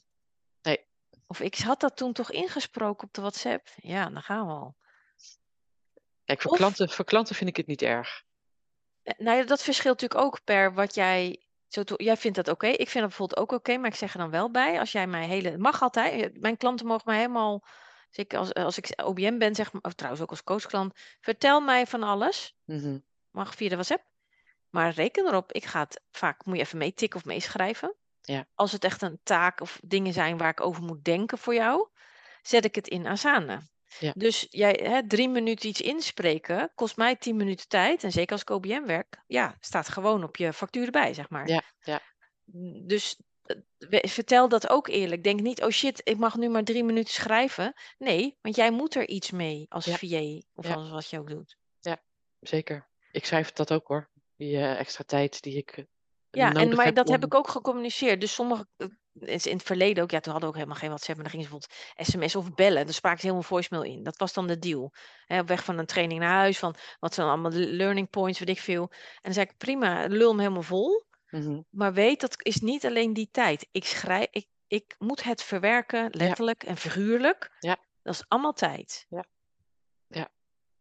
Nee. 0.62 0.86
Of 1.28 1.40
ik 1.40 1.58
had 1.58 1.80
dat 1.80 1.98
toen 1.98 2.14
toch 2.14 2.32
ingesproken 2.32 3.08
op 3.08 3.14
de 3.14 3.22
WhatsApp. 3.22 3.68
Ja, 3.76 4.10
dan 4.10 4.22
gaan 4.22 4.46
we 4.48 4.54
al. 4.54 4.76
kijk, 6.26 6.42
voor, 6.42 6.52
Of- 6.52 6.58
klanten, 6.58 6.90
voor 6.90 7.06
klanten 7.06 7.36
vind 7.36 7.50
ik 7.50 7.58
het 7.58 7.68
niet 7.68 7.82
erg. 7.82 8.24
Eh, 9.04 9.14
Nou 9.18 9.38
ja, 9.38 9.44
dat 9.44 9.64
verschilt 9.64 10.02
natuurlijk 10.02 10.28
ook 10.28 10.44
per 10.44 10.74
wat 10.74 10.96
jij. 10.96 11.42
Zo 11.68 11.84
jij 11.96 12.18
vindt 12.18 12.38
dat 12.38 12.48
oké. 12.48 12.68
Ik 12.68 12.90
vind 12.90 12.94
dat 12.94 13.08
bijvoorbeeld 13.08 13.40
ook 13.40 13.52
oké, 13.52 13.78
maar 13.78 13.90
ik 13.90 13.96
zeg 13.96 14.14
er 14.14 14.20
dan 14.20 14.30
wel 14.30 14.52
bij. 14.52 14.80
Als 14.80 14.92
jij 14.92 15.08
mij 15.08 15.26
hele. 15.26 15.58
Mag 15.58 15.82
altijd. 15.82 16.42
Mijn 16.42 16.58
klanten 16.58 16.86
mogen 16.86 17.04
mij 17.06 17.18
helemaal. 17.18 17.64
Als, 18.28 18.54
als 18.54 18.78
ik 18.78 19.02
OBM 19.04 19.38
ben, 19.38 19.56
zeg 19.56 19.72
maar. 19.72 19.82
Of 19.82 19.94
trouwens 19.94 20.24
ook 20.24 20.30
als 20.30 20.44
coachklant. 20.44 20.94
Vertel 21.22 21.62
mij 21.62 21.88
van 21.88 22.04
alles. 22.04 22.56
Mhm. 22.66 23.00
Mag 23.32 23.56
via 23.56 23.70
de 23.70 23.76
WhatsApp. 23.76 24.04
Maar 24.70 24.92
reken 24.92 25.28
erop, 25.28 25.52
ik 25.52 25.66
ga 25.66 25.80
het 25.80 26.02
vaak. 26.12 26.46
Moet 26.46 26.56
je 26.56 26.62
even 26.62 26.78
meetikken 26.78 27.20
of 27.20 27.26
meeschrijven. 27.26 27.96
Ja. 28.22 28.48
Als 28.56 28.72
het 28.72 28.84
echt 28.84 29.02
een 29.02 29.20
taak 29.24 29.62
of 29.62 29.80
dingen 29.84 30.14
zijn 30.14 30.38
waar 30.38 30.50
ik 30.50 30.62
over 30.62 30.84
moet 30.84 31.04
denken 31.04 31.38
voor 31.38 31.54
jou, 31.54 31.88
zet 32.42 32.66
ik 32.66 32.76
het 32.76 32.88
in 32.88 33.08
Asana. 33.08 33.62
Ja. 34.00 34.14
Dus 34.16 34.48
jij, 34.50 34.80
hè, 34.84 35.08
drie 35.08 35.30
minuten 35.30 35.70
iets 35.70 35.82
inspreken 35.82 36.72
kost 36.76 36.98
mij 36.98 37.16
tien 37.16 37.36
minuten 37.36 37.68
tijd. 37.68 38.04
En 38.04 38.12
zeker 38.12 38.32
als 38.32 38.42
ik 38.42 38.50
OBM 38.50 38.86
werk, 38.86 39.24
ja, 39.28 39.58
staat 39.60 39.90
gewoon 39.90 40.24
op 40.24 40.36
je 40.36 40.54
factuur 40.54 40.86
erbij, 40.86 41.14
zeg 41.14 41.30
maar. 41.30 41.48
Ja, 41.48 41.64
ja. 41.80 42.02
Dus 42.86 43.20
eh, 43.44 44.10
vertel 44.10 44.50
dat 44.50 44.70
ook 44.70 44.88
eerlijk. 44.88 45.24
Denk 45.24 45.40
niet, 45.42 45.64
oh 45.64 45.70
shit, 45.70 46.02
ik 46.04 46.18
mag 46.18 46.36
nu 46.36 46.50
maar 46.50 46.64
drie 46.64 46.84
minuten 46.84 47.14
schrijven. 47.14 47.74
Nee, 47.98 48.38
want 48.42 48.56
jij 48.56 48.72
moet 48.72 48.96
er 48.96 49.08
iets 49.08 49.32
mee 49.32 49.66
als 49.70 49.86
Ja. 49.86 49.96
VA 49.96 50.42
of 50.54 50.68
Ja. 50.68 50.74
als 50.74 50.90
wat 50.90 51.10
je 51.10 51.20
ook 51.20 51.30
doet. 51.30 51.58
Zeker. 52.40 52.88
Ik 53.12 53.26
schrijf 53.26 53.52
dat 53.52 53.74
ook 53.74 53.88
hoor. 53.88 54.10
Die 54.36 54.58
eh, 54.58 54.80
extra 54.80 55.04
tijd 55.04 55.42
die 55.42 55.58
ik 55.58 55.70
eh, 55.78 55.86
Ja, 56.32 56.54
en, 56.54 56.76
maar 56.76 56.94
dat 56.94 57.10
heb 57.10 57.26
ik 57.26 57.34
ook 57.34 57.48
gecommuniceerd. 57.48 58.22
Dus 58.22 58.34
sommige, 58.34 58.68
eh, 58.78 58.88
in 59.22 59.58
het 59.58 59.64
verleden 59.64 60.04
ook, 60.04 60.12
ja, 60.12 60.20
toen 60.20 60.32
hadden 60.32 60.50
we 60.50 60.56
ook 60.56 60.62
helemaal 60.62 60.80
geen 60.80 60.90
WhatsApp, 60.90 61.20
maar 61.20 61.32
dan 61.32 61.40
gingen 61.40 61.48
ze 61.48 61.58
bijvoorbeeld 61.58 62.10
sms 62.10 62.36
of 62.36 62.54
bellen. 62.56 62.86
Dan 62.86 62.94
spraken 62.94 63.20
ze 63.20 63.26
helemaal 63.26 63.48
voicemail 63.48 63.84
in. 63.84 64.04
Dat 64.04 64.18
was 64.18 64.34
dan 64.34 64.48
de 64.48 64.60
deal. 64.60 64.94
Op 65.28 65.48
weg 65.48 65.64
van 65.64 65.78
een 65.78 65.86
training 65.86 66.20
naar 66.20 66.38
huis, 66.38 66.60
van 66.60 66.76
wat 67.00 67.14
zijn 67.14 67.28
allemaal 67.28 67.52
de 67.52 67.68
learning 67.68 68.10
points, 68.10 68.40
weet 68.40 68.50
ik 68.50 68.60
veel. 68.60 68.88
En 68.92 69.22
dan 69.22 69.34
zei 69.34 69.46
ik, 69.46 69.58
prima, 69.58 70.06
lul 70.08 70.30
hem 70.30 70.40
helemaal 70.40 70.62
vol. 70.62 71.06
Mhm. 71.30 71.62
Maar 71.70 71.94
weet, 71.94 72.22
dat 72.22 72.36
is 72.38 72.60
niet 72.60 72.86
alleen 72.86 73.14
die 73.14 73.30
tijd. 73.32 73.68
Ik 73.72 73.86
schrijf, 73.86 74.28
ik, 74.32 74.48
ik 74.68 74.96
moet 74.98 75.24
het 75.24 75.44
verwerken, 75.44 76.08
letterlijk 76.12 76.64
en 76.64 76.78
figuurlijk. 76.78 77.52
Ja. 77.60 77.78
Dat 78.02 78.14
is 78.14 78.26
allemaal 78.28 78.54
tijd. 78.54 79.06
Ja. 79.10 79.26
Ja. 80.08 80.30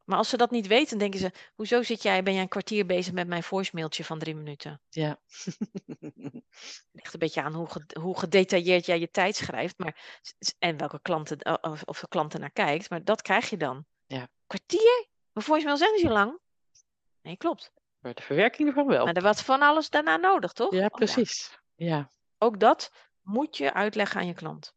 Maar 0.06 0.18
als 0.18 0.28
ze 0.28 0.36
dat 0.36 0.50
niet 0.50 0.66
weten, 0.66 0.98
denken 0.98 1.20
ze, 1.20 1.32
hoezo 1.54 1.82
zit 1.82 2.02
jij, 2.02 2.22
ben 2.22 2.32
jij 2.32 2.42
een 2.42 2.48
kwartier 2.48 2.86
bezig 2.86 3.12
met 3.12 3.26
mijn 3.26 3.42
voicemailtje 3.42 4.04
van 4.04 4.18
drie 4.18 4.34
minuten? 4.34 4.80
Ja. 4.88 5.20
ligt 6.92 7.12
een 7.12 7.18
beetje 7.18 7.42
aan 7.42 7.54
hoe, 7.54 7.68
hoe 8.00 8.18
gedetailleerd 8.18 8.86
jij 8.86 8.98
je 8.98 9.10
tijd 9.10 9.36
schrijft. 9.36 9.78
Maar, 9.78 10.22
en 10.58 10.76
welke 10.76 11.00
klanten, 11.00 11.62
of, 11.62 11.82
of 11.82 12.00
de 12.00 12.08
klanten 12.08 12.40
naar 12.40 12.50
kijkt. 12.50 12.90
Maar 12.90 13.04
dat 13.04 13.22
krijg 13.22 13.50
je 13.50 13.56
dan. 13.56 13.86
Ja. 14.06 14.28
Kwartier? 14.46 15.08
Mijn 15.32 15.46
voicemail 15.46 15.76
zijn 15.76 15.92
niet 15.92 16.00
zo 16.00 16.08
lang. 16.08 16.38
Nee, 17.22 17.36
klopt. 17.36 17.72
maar 17.98 18.14
de 18.14 18.22
verwerking 18.22 18.68
ervan 18.68 18.86
wel. 18.86 19.04
Maar 19.04 19.14
er 19.14 19.22
was 19.22 19.42
van 19.42 19.62
alles 19.62 19.90
daarna 19.90 20.16
nodig, 20.16 20.52
toch? 20.52 20.72
Ja, 20.72 20.84
Oh 20.84 20.96
precies. 20.96 21.58
Ja. 21.74 22.10
Ook 22.38 22.60
dat 22.60 22.90
moet 23.22 23.56
je 23.56 23.72
uitleggen 23.72 24.20
aan 24.20 24.26
je 24.26 24.34
klant. 24.34 24.74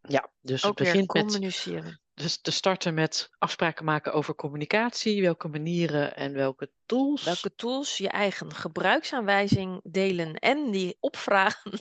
Ja, 0.00 0.30
dus 0.40 0.62
het 0.62 0.74
begint 0.74 1.12
met 1.12 1.24
communiceren. 1.24 1.99
Dus 2.22 2.40
te 2.40 2.50
starten 2.50 2.94
met 2.94 3.30
afspraken 3.38 3.84
maken 3.84 4.12
over 4.12 4.34
communicatie, 4.34 5.22
welke 5.22 5.48
manieren 5.48 6.16
en 6.16 6.32
welke 6.32 6.70
tools. 6.86 7.24
Welke 7.24 7.54
tools 7.54 7.96
je 7.96 8.08
eigen 8.08 8.54
gebruiksaanwijzing 8.54 9.80
delen 9.82 10.34
en 10.34 10.70
die 10.70 10.96
opvragen. 11.00 11.72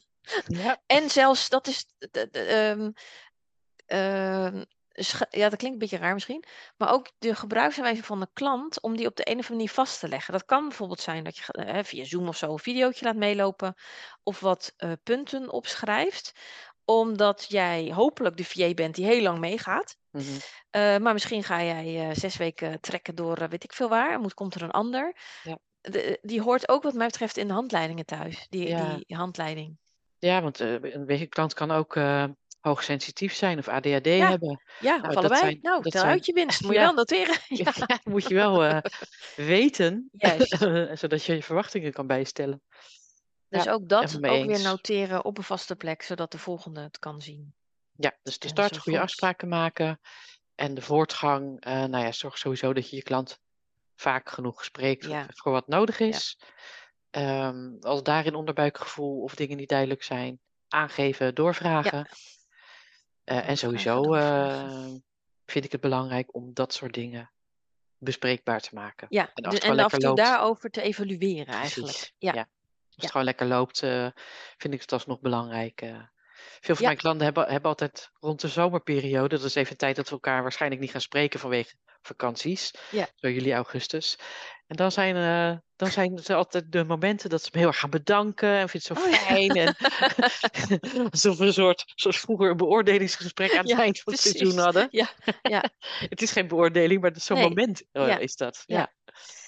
Ja, 0.48 0.82
En 0.86 1.10
zelfs, 1.10 1.50
dat 1.50 1.68
is. 1.68 1.86
ehm, 2.32 2.92
ehm, 3.86 4.64
ja, 5.30 5.50
dat 5.50 5.56
klinkt 5.56 5.64
een 5.64 5.78
beetje 5.78 5.98
raar 5.98 6.14
misschien. 6.14 6.44
Maar 6.78 6.92
ook 6.92 7.08
de 7.20 7.36
gebruiksaanwijzing 7.36 8.06
van 8.06 8.20
de 8.20 8.28
klant, 8.34 8.82
om 8.82 8.98
die 8.98 9.08
op 9.08 9.16
de 9.16 9.24
een 9.30 9.32
of 9.40 9.50
andere 9.50 9.54
manier 9.54 9.70
vast 9.70 10.00
te 10.00 10.08
leggen. 10.08 10.34
Dat 10.34 10.46
kan 10.46 10.68
bijvoorbeeld 10.68 11.00
zijn 11.02 11.24
dat 11.24 11.38
je 11.38 11.44
eh, 11.54 11.84
via 11.84 12.04
Zoom 12.04 12.28
of 12.28 12.38
zo 12.38 12.52
een 12.52 12.60
videootje 12.60 13.06
laat 13.06 13.16
meelopen. 13.16 13.76
Of 14.24 14.40
wat 14.40 14.74
eh, 14.78 14.92
punten 15.04 15.52
opschrijft. 15.52 16.32
Omdat 16.86 17.46
jij 17.48 17.92
hopelijk 17.94 18.38
de 18.38 18.46
VA 18.46 18.74
bent 18.74 18.96
die 18.96 19.06
heel 19.06 19.22
lang 19.22 19.40
meegaat. 19.40 19.98
Mhm. 20.12 20.24
Eh, 20.70 20.98
maar 20.98 21.14
misschien 21.14 21.44
ga 21.44 21.64
jij 21.64 22.10
eh, 22.10 22.16
zes 22.16 22.38
weken 22.38 22.80
trekken 22.82 23.16
door 23.16 23.38
eh, 23.38 23.50
weet 23.50 23.64
ik 23.64 23.74
veel 23.74 23.90
waar. 23.90 24.20
Moet, 24.20 24.34
komt 24.34 24.56
er 24.56 24.62
een 24.62 24.72
ander. 24.72 25.16
Ja. 25.44 25.58
De- 25.82 26.20
die 26.22 26.42
hoort 26.42 26.70
ook 26.70 26.84
wat 26.84 26.94
mij 26.94 27.06
betreft 27.08 27.38
in 27.38 27.48
de 27.48 27.54
handleidingen 27.54 28.06
thuis. 28.06 28.46
Die, 28.50 28.68
Ja. 28.68 28.96
die 29.06 29.18
handleiding. 29.18 29.78
ja 30.20 30.42
want 30.42 30.60
eh, 30.60 30.74
een 30.82 31.06
beetje 31.06 31.28
klant 31.28 31.54
kan 31.54 31.72
ook 31.72 31.96
eh, 31.96 32.26
hoogsensitief 32.60 33.34
zijn 33.34 33.58
of 33.58 33.68
ADHD 33.68 34.06
Ja. 34.06 34.30
hebben. 34.30 34.62
Ja, 34.80 34.96
Nou, 34.98 35.10
of 35.10 35.16
allebei. 35.16 35.40
zijn- 35.40 35.60
nou, 35.62 35.82
dat 35.84 35.92
tel 35.92 36.02
zijn- 36.02 36.14
uit 36.14 36.26
je 36.26 36.34
winst. 36.34 36.62
Moet 36.62 36.74
je 36.74 36.80
wel 36.80 36.94
noteren. 36.94 37.36
Ja, 37.64 37.74
moet 38.04 38.28
je 38.28 38.34
wel 38.34 38.64
eh, 38.64 38.78
weten, 39.36 40.10
zodat 41.02 41.24
je 41.24 41.34
je 41.36 41.44
verwachtingen 41.44 41.92
kan 41.94 42.08
bijstellen. 42.08 42.62
Dus 43.50 43.68
ook 43.68 43.90
dat 43.90 44.16
ook 44.16 44.46
weer 44.46 44.62
noteren 44.62 45.26
op 45.26 45.38
een 45.38 45.44
vaste 45.44 45.76
plek, 45.76 46.02
zodat 46.02 46.32
de 46.32 46.38
volgende 46.38 46.82
het 46.82 47.00
kan 47.00 47.22
zien. 47.22 47.54
Ja, 48.02 48.18
dus 48.24 48.40
de 48.40 48.48
start, 48.48 48.78
goede 48.78 49.00
afspraken 49.00 49.48
maken 49.48 50.00
en 50.56 50.74
de 50.74 50.82
voortgang. 50.82 51.60
eh, 51.62 51.74
nou 51.84 52.04
ja, 52.06 52.12
zorg 52.12 52.38
sowieso 52.38 52.74
dat 52.74 52.90
je 52.90 52.96
je 52.96 53.04
klant 53.04 53.40
vaak 53.96 54.30
genoeg 54.30 54.64
spreekt 54.64 55.06
Ja. 55.06 55.26
voor 55.30 55.52
wat 55.52 55.68
nodig 55.68 56.00
is. 56.00 56.40
Ehm, 57.10 57.76
als 57.80 58.04
daarin 58.04 58.36
onderbuikgevoel 58.36 59.22
of 59.22 59.36
dingen 59.36 59.58
niet 59.58 59.70
duidelijk 59.70 60.04
zijn, 60.04 60.40
aangeven, 60.68 61.36
doorvragen. 61.36 62.08
Eh, 63.24 63.50
en 63.50 63.58
sowieso 63.58 64.02
doorvragen. 64.02 64.70
eh, 64.94 65.00
vind 65.46 65.66
ik 65.66 65.72
het 65.72 65.82
belangrijk 65.82 66.36
om 66.36 66.54
dat 66.54 66.74
soort 66.74 66.94
dingen 66.94 67.32
bespreekbaar 67.98 68.62
te 68.62 68.76
maken. 68.76 69.08
Ja, 69.10 69.22
En 69.26 69.30
de- 69.34 69.44
als 69.44 69.54
het 69.54 69.64
en 69.64 69.70
gewoon 69.70 69.86
af 69.86 69.94
en 69.94 70.00
toe 70.00 70.08
loopt. 70.08 70.22
daarover 70.22 70.70
te 70.70 70.82
evalueren 70.82 71.54
eigenlijk. 71.54 71.92
Precies, 71.94 72.14
Ja, 72.18 72.34
ja. 72.34 72.40
Als 72.42 72.48
Ja. 72.90 73.02
het 73.02 73.12
gewoon 73.12 73.26
lekker 73.26 73.48
loopt, 73.48 73.84
eh, 73.84 74.08
vind 74.58 74.74
ik 74.74 74.82
het 74.82 74.92
alsnog 74.92 75.20
belangrijk. 75.20 75.82
Veel 76.60 76.76
van 76.76 76.84
Ja. 76.84 76.86
mijn 76.86 76.98
klanten 76.98 77.24
hebben, 77.26 77.48
hebben 77.48 77.70
altijd 77.70 78.10
rond 78.20 78.42
de 78.42 78.48
zomerperiode, 78.48 79.36
dat 79.36 79.44
is 79.46 79.56
even 79.56 79.78
tijd 79.78 79.96
dat 79.96 80.06
we 80.06 80.12
elkaar 80.12 80.42
waarschijnlijk 80.42 80.82
niet 80.82 80.92
gaan 80.92 81.02
spreken 81.02 81.40
vanwege 81.40 81.76
vakanties, 82.02 82.72
Ja. 82.92 83.08
zo 83.16 83.30
juli, 83.30 83.54
augustus. 83.54 84.16
En 84.68 84.76
dan 84.76 84.92
zijn, 84.92 85.16
eh, 85.16 85.58
dan 85.76 85.92
zijn 85.92 86.14
het 86.16 86.30
altijd 86.30 86.72
de 86.72 86.84
momenten 86.84 87.30
dat 87.30 87.42
ze 87.44 87.50
me 87.54 87.60
heel 87.60 87.68
erg 87.68 87.80
gaan 87.80 87.90
bedanken 87.90 88.50
en 88.50 88.70
vindt 88.70 88.88
het 88.88 88.98
zo 88.98 89.04
Oh 89.04 89.10
ja. 89.12 89.18
fijn. 89.18 89.52
En 89.56 89.76
alsof 91.12 91.38
we 91.38 91.46
een 91.46 91.54
soort, 91.54 91.84
zoals 91.96 92.20
vroeger, 92.20 92.50
een 92.50 92.58
beoordelingsgesprek 92.58 93.52
aan 93.52 93.58
het 93.58 93.70
Ja, 93.70 93.78
eind 93.80 94.00
van 94.00 94.14
het 94.14 94.22
seizoen 94.22 94.58
hadden. 94.58 94.88
Ja, 94.92 95.10
ja. 95.42 95.64
Het 96.10 96.22
is 96.22 96.32
geen 96.32 96.48
beoordeling, 96.48 97.02
maar 97.02 97.12
zo'n 97.16 97.38
Nee, 97.38 97.48
moment 97.50 97.84
ja, 97.92 98.18
is 98.18 98.36
dat. 98.36 98.64
ja. 98.66 98.94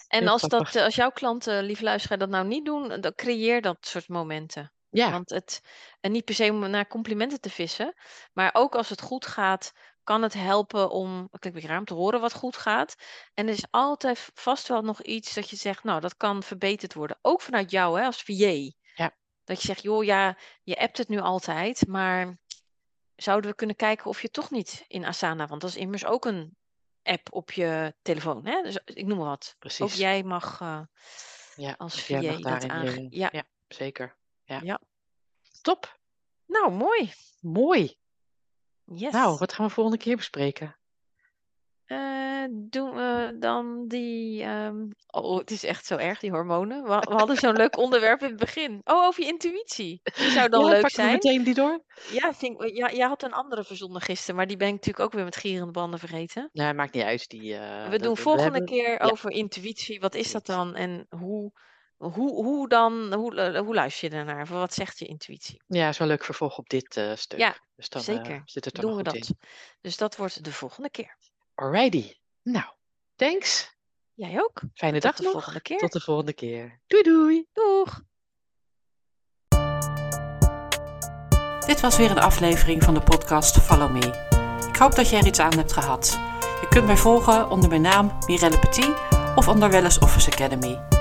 En 0.08 0.20
Heel 0.20 0.30
als, 0.30 0.42
dat, 0.42 0.52
grappig. 0.52 0.76
eh, 0.76 0.84
als 0.84 0.96
jouw 0.96 1.10
klanten, 1.12 1.64
lieve 1.64 1.84
luisteraar, 1.84 2.18
dat 2.18 2.30
nou 2.30 2.48
niet 2.48 2.66
doen, 2.66 3.02
dan 3.02 3.14
creëer 3.16 3.62
dat 3.62 3.78
soort 3.82 4.08
momenten. 4.08 4.72
Ja, 4.92 5.12
Want 5.12 5.30
het, 5.30 5.62
en 6.00 6.12
niet 6.12 6.26
per 6.26 6.36
se 6.36 6.50
om 6.50 6.70
naar 6.70 6.88
complimenten 6.88 7.40
te 7.42 7.50
vissen, 7.50 7.94
maar 8.34 8.50
ook 8.54 8.76
als 8.76 8.90
het 8.90 9.02
goed 9.02 9.26
gaat, 9.26 9.72
kan 10.04 10.22
het 10.22 10.34
helpen 10.34 10.90
om, 10.90 11.28
het 11.32 11.42
klinkt 11.42 11.70
om 11.70 11.86
te 11.86 11.94
horen 11.94 12.22
wat 12.22 12.34
goed 12.34 12.58
gaat. 12.58 12.96
En 13.34 13.48
er 13.48 13.54
is 13.54 13.66
altijd 13.70 14.30
vast 14.34 14.68
wel 14.68 14.82
nog 14.82 15.02
iets 15.02 15.34
dat 15.34 15.50
je 15.50 15.56
zegt, 15.56 15.84
nou, 15.84 16.02
dat 16.02 16.18
kan 16.18 16.44
verbeterd 16.44 16.94
worden. 16.94 17.18
Ook 17.22 17.42
vanuit 17.42 17.72
jou, 17.72 18.00
hè, 18.00 18.06
als 18.06 18.22
VA. 18.24 18.72
Ja. 18.96 19.16
Dat 19.44 19.62
je 19.62 19.68
zegt, 19.68 19.82
joh, 19.82 20.04
ja, 20.04 20.38
je 20.64 20.78
appt 20.78 20.98
het 20.98 21.08
nu 21.08 21.20
altijd, 21.20 21.88
maar 21.88 22.38
zouden 23.16 23.50
we 23.50 23.56
kunnen 23.56 23.76
kijken 23.76 24.06
of 24.06 24.22
je 24.22 24.30
toch 24.30 24.52
niet 24.52 24.84
in 24.88 25.06
Asana, 25.06 25.48
want 25.48 25.62
dat 25.62 25.70
is 25.70 25.76
immers 25.76 26.06
ook 26.06 26.26
een 26.26 26.56
app 27.04 27.28
op 27.34 27.52
je 27.52 27.96
telefoon, 28.02 28.46
hè? 28.46 28.62
Dus 28.62 28.78
ik 28.86 29.06
noem 29.06 29.18
maar 29.18 29.28
wat. 29.28 29.56
Precies. 29.60 29.96
jij 29.96 30.24
mag 30.24 30.62
eh, 30.62 30.82
Ja, 31.56 31.76
als 31.78 31.94
of 31.94 32.10
mag 32.10 32.22
dat 32.24 32.44
daarin 32.44 32.72
aange... 32.72 33.02
je- 33.02 33.08
Ja, 33.20 33.30
ja, 33.32 33.44
zeker. 33.68 34.16
Ja. 34.52 34.60
ja. 34.64 34.80
Top. 35.62 36.00
Nou, 36.46 36.72
mooi. 36.72 37.12
Mooi. 37.40 37.96
Yes. 38.86 39.12
Nou, 39.12 39.38
wat 39.38 39.54
gaan 39.54 39.66
we 39.66 39.72
volgende 39.72 40.00
keer 40.00 40.16
bespreken? 40.16 40.76
Eh, 41.86 42.44
doen 42.52 42.92
we 42.96 43.36
dan 43.40 43.88
die. 43.88 44.44
ehm, 44.44 44.88
Oh, 45.08 45.38
het 45.38 45.52
is 45.52 45.64
echt 45.64 45.86
zo 45.86 45.96
erg, 45.98 46.20
die 46.20 46.32
hormonen. 46.32 46.84
We, 46.84 46.90
we 47.00 47.14
hadden 47.14 47.36
zo'n 47.38 47.56
leuk 47.56 47.78
onderwerp 47.86 48.22
in 48.22 48.28
het 48.28 48.40
begin. 48.40 48.82
Oh, 48.84 49.06
over 49.06 49.24
je 49.24 49.30
intuïtie. 49.30 50.02
Die 50.04 50.30
zou 50.30 50.50
dan 50.50 50.66
Ja, 50.66 50.72
leuk 50.72 50.90
zijn. 50.90 51.12
meteen 51.12 51.44
die 51.44 51.54
door? 51.54 51.84
Ja, 52.12 52.34
ik, 52.40 52.76
ja, 52.76 52.92
jij 52.92 53.08
had 53.08 53.24
een 53.24 53.34
andere 53.34 53.64
verzonnen 53.64 54.02
gisteren, 54.02 54.36
maar 54.36 54.48
die 54.48 54.58
ben 54.58 54.68
ik 54.68 54.74
natuurlijk 54.74 55.06
ook 55.06 55.14
weer 55.14 55.24
met 55.24 55.36
gierende 55.36 55.72
banden 55.72 56.00
vergeten. 56.00 56.50
Nee, 56.54 56.74
maakt 56.74 56.94
niet 56.94 57.04
uit. 57.04 57.28
Die, 57.30 57.56
eh, 57.56 57.90
we 57.90 58.00
doen 58.00 58.18
volgende 58.18 58.64
keer 58.64 58.90
ja. 58.90 58.98
over 58.98 59.32
intuïtie. 59.32 60.00
Wat 60.00 60.16
is 60.16 60.32
dat 60.32 60.46
dan 60.46 60.76
en 60.76 61.06
hoe, 61.10 61.52
hoe, 62.02 62.44
hoe 62.44 62.68
dan, 62.70 63.14
hoe, 63.14 63.36
eh, 63.36 63.60
hoe 63.60 63.74
luister 63.74 64.10
je 64.10 64.16
daarnaar? 64.16 64.46
Wat 64.46 64.74
zegt 64.74 65.00
je 65.00 65.06
intuïtie? 65.06 65.62
Ja, 65.68 65.90
is 65.90 65.98
wel 65.98 66.08
leuk 66.08 66.24
vervolg 66.24 66.58
op 66.58 66.70
dit 66.70 66.98
eh, 66.98 67.16
stuk. 67.16 67.40
Ja, 67.40 67.56
dus 67.76 67.90
dan 67.90 68.02
eh, 68.02 68.08
Zeker, 68.08 68.42
zit 68.46 68.66
het 68.66 68.76
er 68.76 68.82
doen 68.82 68.90
nog 68.90 69.00
we 69.00 69.04
dat. 69.04 69.16
in. 69.16 69.38
Dus 69.82 69.98
dat 69.98 70.16
wordt 70.16 70.44
de 70.44 70.54
volgende 70.54 70.90
keer. 70.90 71.18
Alrighty. 71.56 72.14
Nou, 72.44 72.66
thanks. 73.16 73.76
Jij 74.14 74.42
ook. 74.42 74.62
Fijne 74.74 75.00
Tot 75.00 75.04
dag 75.04 75.16
de 75.16 75.24
nog. 75.24 75.32
volgende 75.32 75.62
keer. 75.62 75.78
Tot 75.78 75.92
de 75.92 76.00
volgende 76.02 76.34
keer. 76.34 76.80
Doei 76.88 77.04
doei. 77.04 77.46
Doeg! 77.54 78.02
Dit 81.66 81.80
was 81.80 81.98
weer 81.98 82.12
een 82.12 82.20
aflevering 82.20 82.84
van 82.84 82.94
de 82.94 83.02
podcast 83.02 83.58
Follow 83.58 83.92
Me. 83.92 84.30
Ik 84.68 84.76
hoop 84.76 84.96
dat 84.96 85.10
je 85.10 85.18
er 85.18 85.26
iets 85.26 85.40
aan 85.40 85.58
hebt 85.58 85.74
gehad. 85.74 86.10
Je 86.62 86.68
kunt 86.70 86.86
mij 86.86 86.98
volgen 86.98 87.50
onder 87.50 87.70
mijn 87.70 87.82
naam 87.82 88.18
Mirelle 88.26 88.60
Petit 88.60 88.94
of 89.36 89.48
onder 89.48 89.70
Wellness 89.70 90.00
Office 90.00 90.32
Academy. 90.32 91.01